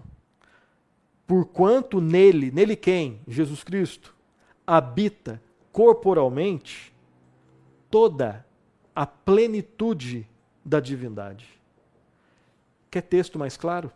[1.26, 3.20] Porquanto nele, nele quem?
[3.28, 4.14] Jesus Cristo,
[4.66, 6.92] habita corporalmente
[7.90, 8.44] toda
[8.94, 10.26] a plenitude
[10.64, 11.46] da divindade.
[12.90, 13.92] Quer texto mais claro?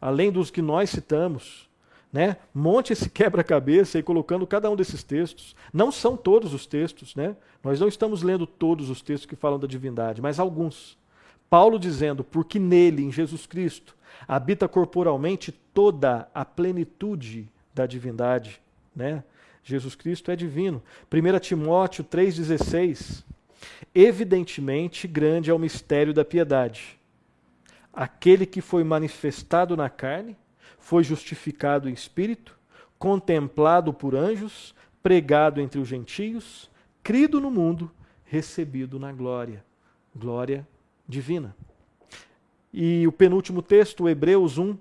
[0.00, 1.68] Além dos que nós citamos,
[2.12, 2.36] né?
[2.54, 5.56] Monte esse quebra-cabeça e colocando cada um desses textos.
[5.72, 7.34] Não são todos os textos, né?
[7.64, 10.98] Nós não estamos lendo todos os textos que falam da divindade, mas alguns.
[11.52, 13.94] Paulo dizendo, porque nele, em Jesus Cristo,
[14.26, 18.58] habita corporalmente toda a plenitude da divindade,
[18.96, 19.22] né?
[19.62, 20.82] Jesus Cristo é divino.
[21.12, 23.22] 1 Timóteo 3,16.
[23.94, 26.98] Evidentemente, grande é o mistério da piedade.
[27.92, 30.38] Aquele que foi manifestado na carne,
[30.78, 32.58] foi justificado em espírito,
[32.98, 36.70] contemplado por anjos, pregado entre os gentios,
[37.02, 37.90] crido no mundo,
[38.24, 39.62] recebido na glória.
[40.16, 40.66] Glória
[41.08, 41.54] divina.
[42.72, 44.76] E o penúltimo texto, Hebreus 1,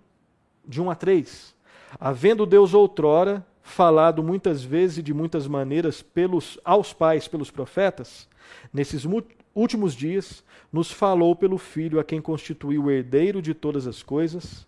[0.65, 1.55] de 1 a 3.
[1.99, 8.27] Havendo Deus outrora falado muitas vezes e de muitas maneiras pelos, aos pais pelos profetas,
[8.73, 9.05] nesses
[9.53, 14.65] últimos dias nos falou pelo Filho, a quem constituiu o herdeiro de todas as coisas,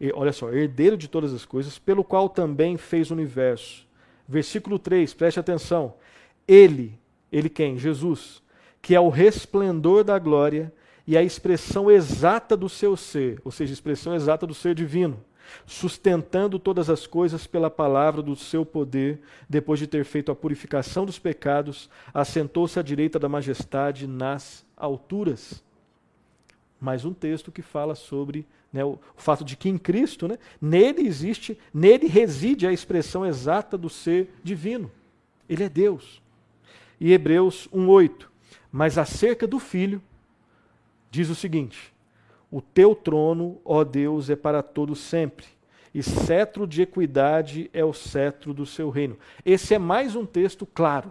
[0.00, 3.86] e, olha só, herdeiro de todas as coisas, pelo qual também fez o universo.
[4.28, 5.94] Versículo 3, preste atenção.
[6.46, 6.98] Ele,
[7.32, 7.78] ele quem?
[7.78, 8.42] Jesus,
[8.82, 10.72] que é o resplendor da glória
[11.06, 15.22] e a expressão exata do seu ser, ou seja, a expressão exata do ser divino,
[15.64, 21.06] sustentando todas as coisas pela palavra do seu poder, depois de ter feito a purificação
[21.06, 25.62] dos pecados, assentou-se à direita da majestade nas alturas.
[26.80, 31.06] Mais um texto que fala sobre né, o, fato de que em Cristo, né, nele
[31.06, 34.90] existe, nele reside a expressão exata do ser divino.
[35.48, 36.20] Ele é Deus.
[37.00, 38.26] E Hebreus 1:8.
[38.70, 40.02] Mas acerca do Filho,
[41.16, 41.94] diz o seguinte:
[42.50, 45.46] O teu trono, ó Deus, é para todo sempre,
[45.94, 49.16] e cetro de equidade é o cetro do seu reino.
[49.44, 51.10] Esse é mais um texto claro.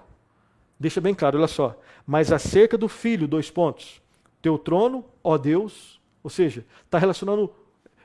[0.79, 1.79] deixa bem claro, olha só.
[2.05, 3.99] Mas acerca do filho, dois pontos.
[4.43, 7.51] Teu trono, ó Deus, ou seja, está relacionando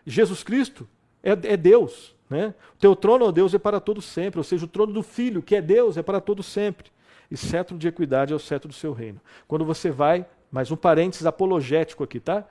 [0.06, 0.88] Jesus Cristo,
[1.22, 2.16] é, é Deus.
[2.30, 2.54] Né?
[2.78, 5.54] Teu trono, ó Deus, é para todo sempre, ou seja, o trono do filho, que
[5.54, 6.90] é Deus, é para todo sempre.
[7.30, 9.20] E cetro de equidade é o cetro do seu reino.
[9.46, 12.44] Quando você vai, mais um parênteses apologético aqui, tá?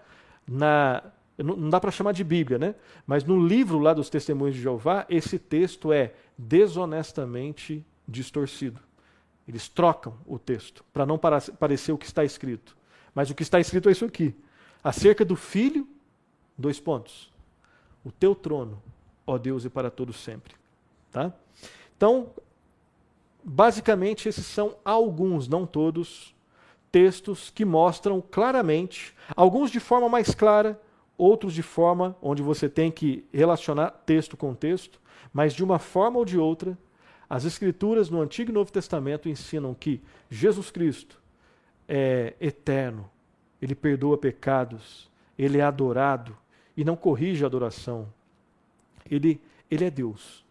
[0.48, 1.04] Na,
[1.38, 2.76] não dá para chamar de Bíblia, né?
[3.06, 8.80] Mas no livro lá dos Testemunhos de Jeová, esse texto é desonestamente distorcido.
[9.48, 12.78] Eles trocam o texto para não parecer o que está escrito.
[13.14, 14.36] Mas o que está escrito é isso aqui.
[14.84, 15.88] Acerca do filho,
[16.58, 17.32] dois pontos.
[18.04, 18.82] O teu trono,
[19.26, 20.54] ó Deus, e para todos sempre.
[21.12, 21.34] Tá?
[21.98, 22.30] Então,
[23.44, 26.34] basicamente, esses são alguns, não todos,
[26.92, 30.80] textos que mostram claramente, alguns de forma mais clara,
[31.18, 35.00] outros de forma onde você tem que relacionar texto com texto,
[35.34, 36.78] mas de uma forma ou de outra,
[37.30, 41.22] as Escrituras no Antigo e Novo Testamento ensinam que Jesus Cristo
[41.88, 43.10] é eterno,
[43.62, 46.36] ele perdoa pecados, ele é adorado
[46.76, 48.08] e não corrige a adoração.
[49.10, 50.46] Ele, ele é Deus,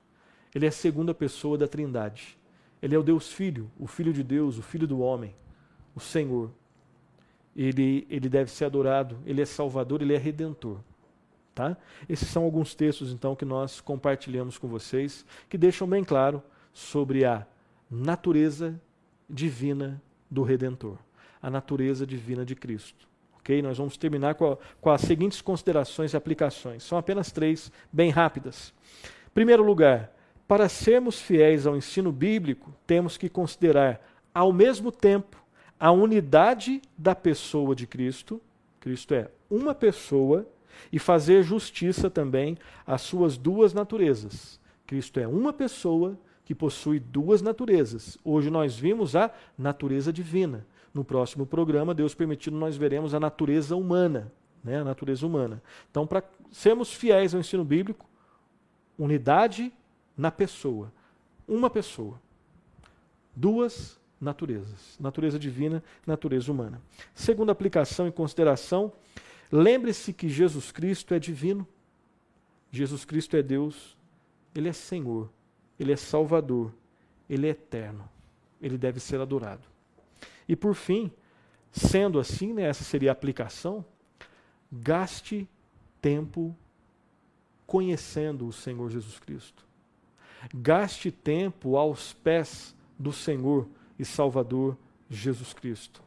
[0.54, 2.38] ele é a segunda pessoa da Trindade.
[2.80, 5.34] Ele é o Deus Filho, o Filho de Deus, o Filho do homem,
[5.98, 6.50] o Senhor.
[7.54, 10.78] Ele, ele deve ser adorado, ele é Salvador, ele é Redentor.
[11.54, 11.76] Tá?
[12.08, 16.40] Esses são alguns textos, então, que nós compartilhamos com vocês, que deixam bem claro
[16.72, 17.44] sobre a
[17.90, 18.80] natureza
[19.28, 20.96] divina do Redentor,
[21.42, 23.08] a natureza divina de Cristo.
[23.38, 23.60] Ok?
[23.60, 26.84] Nós vamos terminar com, a, com as seguintes considerações e aplicações.
[26.84, 28.72] São apenas três, bem rápidas.
[29.34, 30.12] Primeiro lugar,
[30.46, 34.00] para sermos fiéis ao ensino bíblico, temos que considerar,
[34.32, 35.42] ao mesmo tempo,
[35.78, 38.40] a unidade da pessoa de Cristo.
[38.80, 40.46] Cristo é uma pessoa
[40.92, 42.56] e fazer justiça também
[42.86, 44.60] às suas duas naturezas.
[44.86, 48.16] Cristo é uma pessoa que possui duas naturezas.
[48.24, 50.66] Hoje nós vimos a natureza divina.
[50.94, 54.32] No próximo programa, Deus permitindo, nós veremos a natureza humana.
[54.64, 54.80] Né?
[54.80, 55.62] A natureza humana.
[55.90, 58.06] Então, para sermos fiéis ao ensino bíblico,
[58.98, 59.72] unidade
[60.16, 60.90] na pessoa.
[61.46, 62.20] Uma pessoa.
[63.36, 64.96] Duas naturezas.
[64.98, 66.80] Natureza divina, natureza humana.
[67.14, 68.92] Segunda aplicação e consideração,
[69.50, 71.66] lembre-se que Jesus Cristo é divino.
[72.70, 73.96] Jesus Cristo é Deus.
[74.54, 75.30] Ele é Senhor.
[75.78, 76.74] Ele é Salvador,
[77.30, 78.08] Ele é eterno,
[78.60, 79.66] Ele deve ser adorado.
[80.48, 81.10] E por fim,
[81.70, 83.84] sendo assim, né, essa seria a aplicação,
[84.72, 85.48] gaste
[86.00, 86.56] tempo
[87.66, 89.64] conhecendo o Senhor Jesus Cristo.
[90.54, 94.76] Gaste tempo aos pés do Senhor e Salvador
[95.08, 96.02] Jesus Cristo.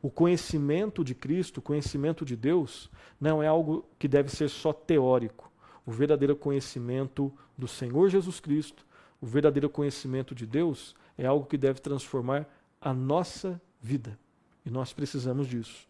[0.00, 2.90] O conhecimento de Cristo, o conhecimento de Deus,
[3.20, 5.50] não é algo que deve ser só teórico.
[5.84, 8.86] O verdadeiro conhecimento do Senhor Jesus Cristo,
[9.20, 12.46] o verdadeiro conhecimento de Deus, é algo que deve transformar
[12.80, 14.18] a nossa vida.
[14.64, 15.88] E nós precisamos disso.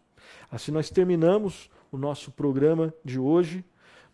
[0.51, 3.63] Assim, nós terminamos o nosso programa de hoje.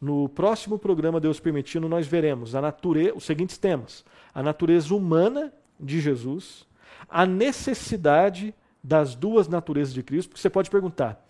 [0.01, 4.03] No próximo programa, Deus permitindo, nós veremos a natureza, os seguintes temas:
[4.33, 6.67] a natureza humana de Jesus,
[7.09, 8.53] a necessidade
[8.83, 10.29] das duas naturezas de Cristo.
[10.29, 11.27] Porque você pode perguntar: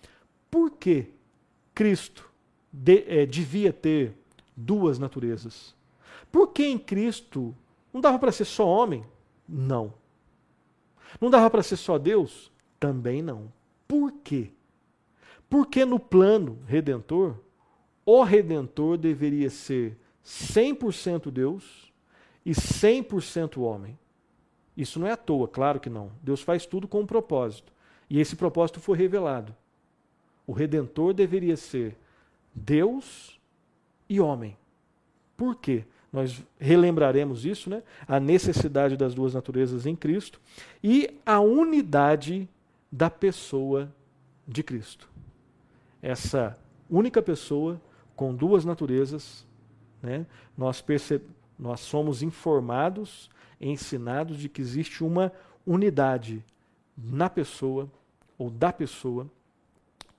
[0.50, 1.14] por que
[1.74, 2.30] Cristo
[2.72, 4.16] de, é, devia ter
[4.56, 5.76] duas naturezas.
[6.32, 7.56] Por que em Cristo
[7.94, 9.06] não dava para ser só homem?
[9.48, 9.94] Não.
[11.20, 12.52] Não dava para ser só Deus?
[12.80, 13.52] Também não.
[13.88, 14.52] Por quê?
[15.50, 17.38] Porque no plano redentor,
[18.06, 21.92] o redentor deveria ser 100% Deus
[22.46, 23.98] e 100% homem.
[24.76, 26.12] Isso não é à toa, claro que não.
[26.22, 27.72] Deus faz tudo com um propósito.
[28.10, 29.56] E esse propósito foi revelado.
[30.46, 31.98] O redentor deveria ser
[32.54, 33.40] Deus
[34.10, 34.56] e homem.
[35.36, 35.84] Por quê?
[36.12, 37.84] Nós relembraremos isso, né?
[38.08, 40.40] A necessidade das duas naturezas em Cristo
[40.84, 42.48] e a unidade
[42.92, 43.92] da pessoa
[44.48, 45.10] de Cristo.
[46.02, 46.58] Essa
[46.90, 47.82] única pessoa
[48.16, 49.46] com duas naturezas,
[50.02, 50.26] né?
[50.58, 50.84] Nós
[51.58, 53.30] nós somos informados,
[53.60, 55.32] ensinados de que existe uma
[55.66, 56.44] unidade
[56.98, 57.90] na pessoa
[58.38, 59.30] ou da pessoa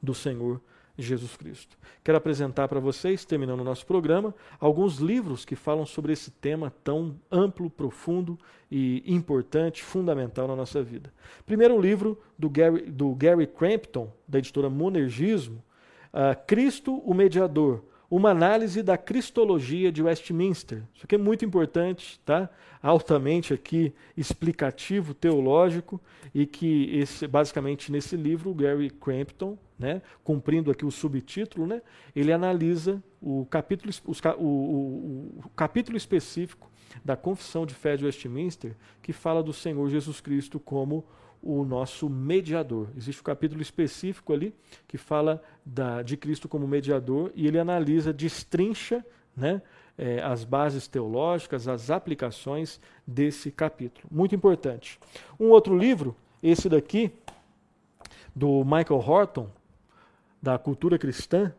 [0.03, 0.61] do Senhor
[0.99, 1.77] Jesus Cristo.
[2.03, 6.73] Quero apresentar para vocês, terminando o nosso programa, alguns livros que falam sobre esse tema
[6.83, 8.39] tão amplo, profundo
[8.71, 11.13] e importante, fundamental na nossa vida.
[11.45, 15.63] Primeiro, livro do Gary, do Gary Crampton, da editora Monergismo,
[16.13, 20.83] uh, Cristo, o Mediador, uma análise da cristologia de Westminster.
[20.95, 22.49] Isso aqui é muito importante, tá?
[22.83, 26.01] altamente aqui explicativo, teológico,
[26.35, 31.83] e que esse, basicamente nesse livro o Gary Crampton né, cumprindo aqui o subtítulo, né,
[32.15, 36.71] ele analisa o capítulo, os, o, o, o capítulo específico
[37.05, 41.05] da Confissão de Fé de Westminster, que fala do Senhor Jesus Cristo como
[41.43, 42.89] o nosso mediador.
[42.97, 44.55] Existe um capítulo específico ali
[44.87, 49.05] que fala da, de Cristo como mediador e ele analisa, destrincha
[49.37, 49.63] né,
[49.99, 54.07] é, as bases teológicas, as aplicações desse capítulo.
[54.11, 54.99] Muito importante.
[55.39, 57.13] Um outro livro, esse daqui,
[58.35, 59.49] do Michael Horton,
[60.43, 61.53] da cultura cristã,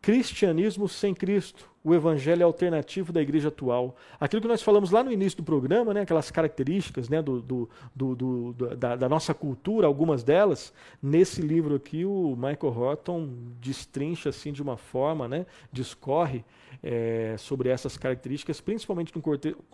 [0.00, 3.96] Cristianismo sem Cristo, o evangelho alternativo da igreja atual.
[4.20, 7.70] Aquilo que nós falamos lá no início do programa, né, aquelas características né, do, do,
[7.94, 10.72] do, do da, da, nossa cultura, algumas delas,
[11.02, 13.28] nesse livro aqui o Michael Horton
[13.60, 16.44] destrincha assim de uma forma, né, discorre
[16.82, 19.22] é, sobre essas características, principalmente no,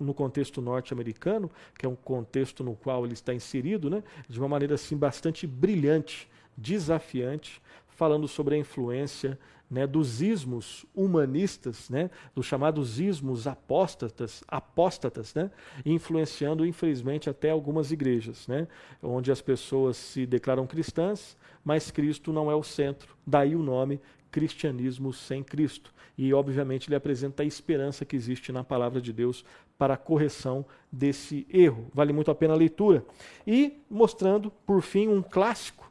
[0.01, 4.49] no contexto norte-americano, que é um contexto no qual ele está inserido, né, de uma
[4.49, 9.39] maneira assim bastante brilhante, desafiante, falando sobre a influência
[9.75, 15.51] né, dos ismos humanistas, né, dos chamados ismos apóstatas, apóstatas, né,
[15.85, 18.68] influenciando infelizmente até algumas igrejas, né,
[19.03, 23.16] onde as pessoas se declaram cristãs, mas Cristo não é o centro.
[23.27, 24.01] Daí o nome
[24.31, 25.93] cristianismo sem Cristo.
[26.16, 29.45] E obviamente ele apresenta a esperança que existe na palavra de Deus
[29.77, 31.89] para a correção desse erro.
[31.93, 33.05] Vale muito a pena a leitura.
[33.47, 35.91] E mostrando, por fim, um clássico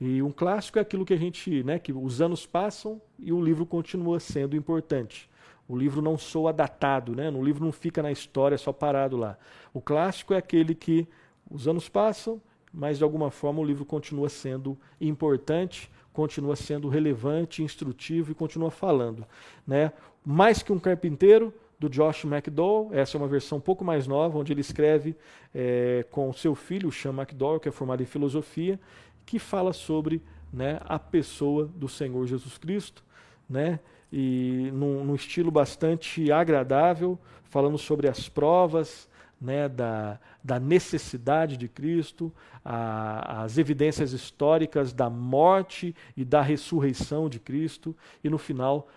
[0.00, 3.42] e um clássico é aquilo que a gente, né, que os anos passam e o
[3.42, 5.30] livro continua sendo importante.
[5.68, 7.30] O livro não soa datado, né?
[7.30, 9.38] O livro não fica na história só parado lá.
[9.72, 11.08] O clássico é aquele que
[11.50, 12.40] os anos passam,
[12.70, 18.70] mas de alguma forma o livro continua sendo importante, continua sendo relevante, instrutivo e continua
[18.70, 19.24] falando,
[19.66, 19.90] né?
[20.22, 22.90] Mais que um carpinteiro, do Josh McDowell.
[22.92, 25.16] Essa é uma versão um pouco mais nova, onde ele escreve
[25.54, 28.78] é, com seu filho, Sean McDowell, que é formado em filosofia,
[29.26, 30.22] que fala sobre
[30.52, 33.02] né, a pessoa do Senhor Jesus Cristo,
[33.48, 33.80] né,
[34.12, 39.08] e num, num estilo bastante agradável, falando sobre as provas,
[39.40, 42.32] né, da, da, necessidade de Cristo,
[42.64, 48.88] a, as evidências históricas da morte e da ressurreição de Cristo, e no final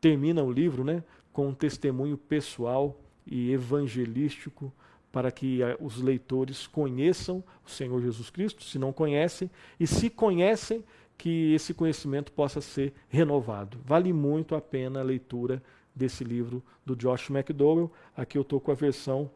[0.00, 1.02] termina o livro né,
[1.32, 4.72] com um testemunho pessoal e evangelístico
[5.16, 9.50] para que eh, os leitores conheçam o Senhor Jesus Cristo, se não conhecem,
[9.80, 10.84] e se conhecem,
[11.16, 13.78] que esse conhecimento possa ser renovado.
[13.82, 15.62] Vale muito a pena a leitura
[15.94, 17.90] desse livro do Josh McDowell.
[18.14, 19.30] Aqui eu estou com a versão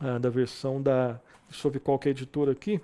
[0.00, 1.20] ah, da versão da.
[1.48, 2.80] Deixa eu ver qual é editora aqui.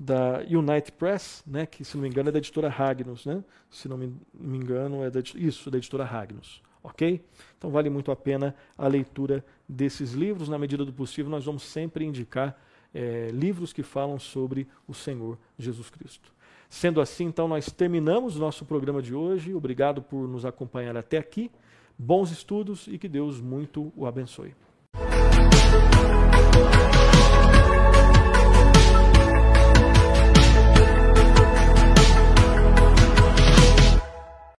[0.00, 3.44] Da United Press, né, que se não me engano é da editora Ragnos, né?
[3.68, 6.62] Se não me, me engano é da, isso, da editora Ragnos.
[6.82, 7.22] Ok?
[7.58, 10.48] Então vale muito a pena a leitura desses livros.
[10.48, 12.58] Na medida do possível, nós vamos sempre indicar
[12.94, 16.32] é, livros que falam sobre o Senhor Jesus Cristo.
[16.70, 19.54] Sendo assim, então, nós terminamos o nosso programa de hoje.
[19.54, 21.50] Obrigado por nos acompanhar até aqui.
[21.98, 24.54] Bons estudos e que Deus muito o abençoe.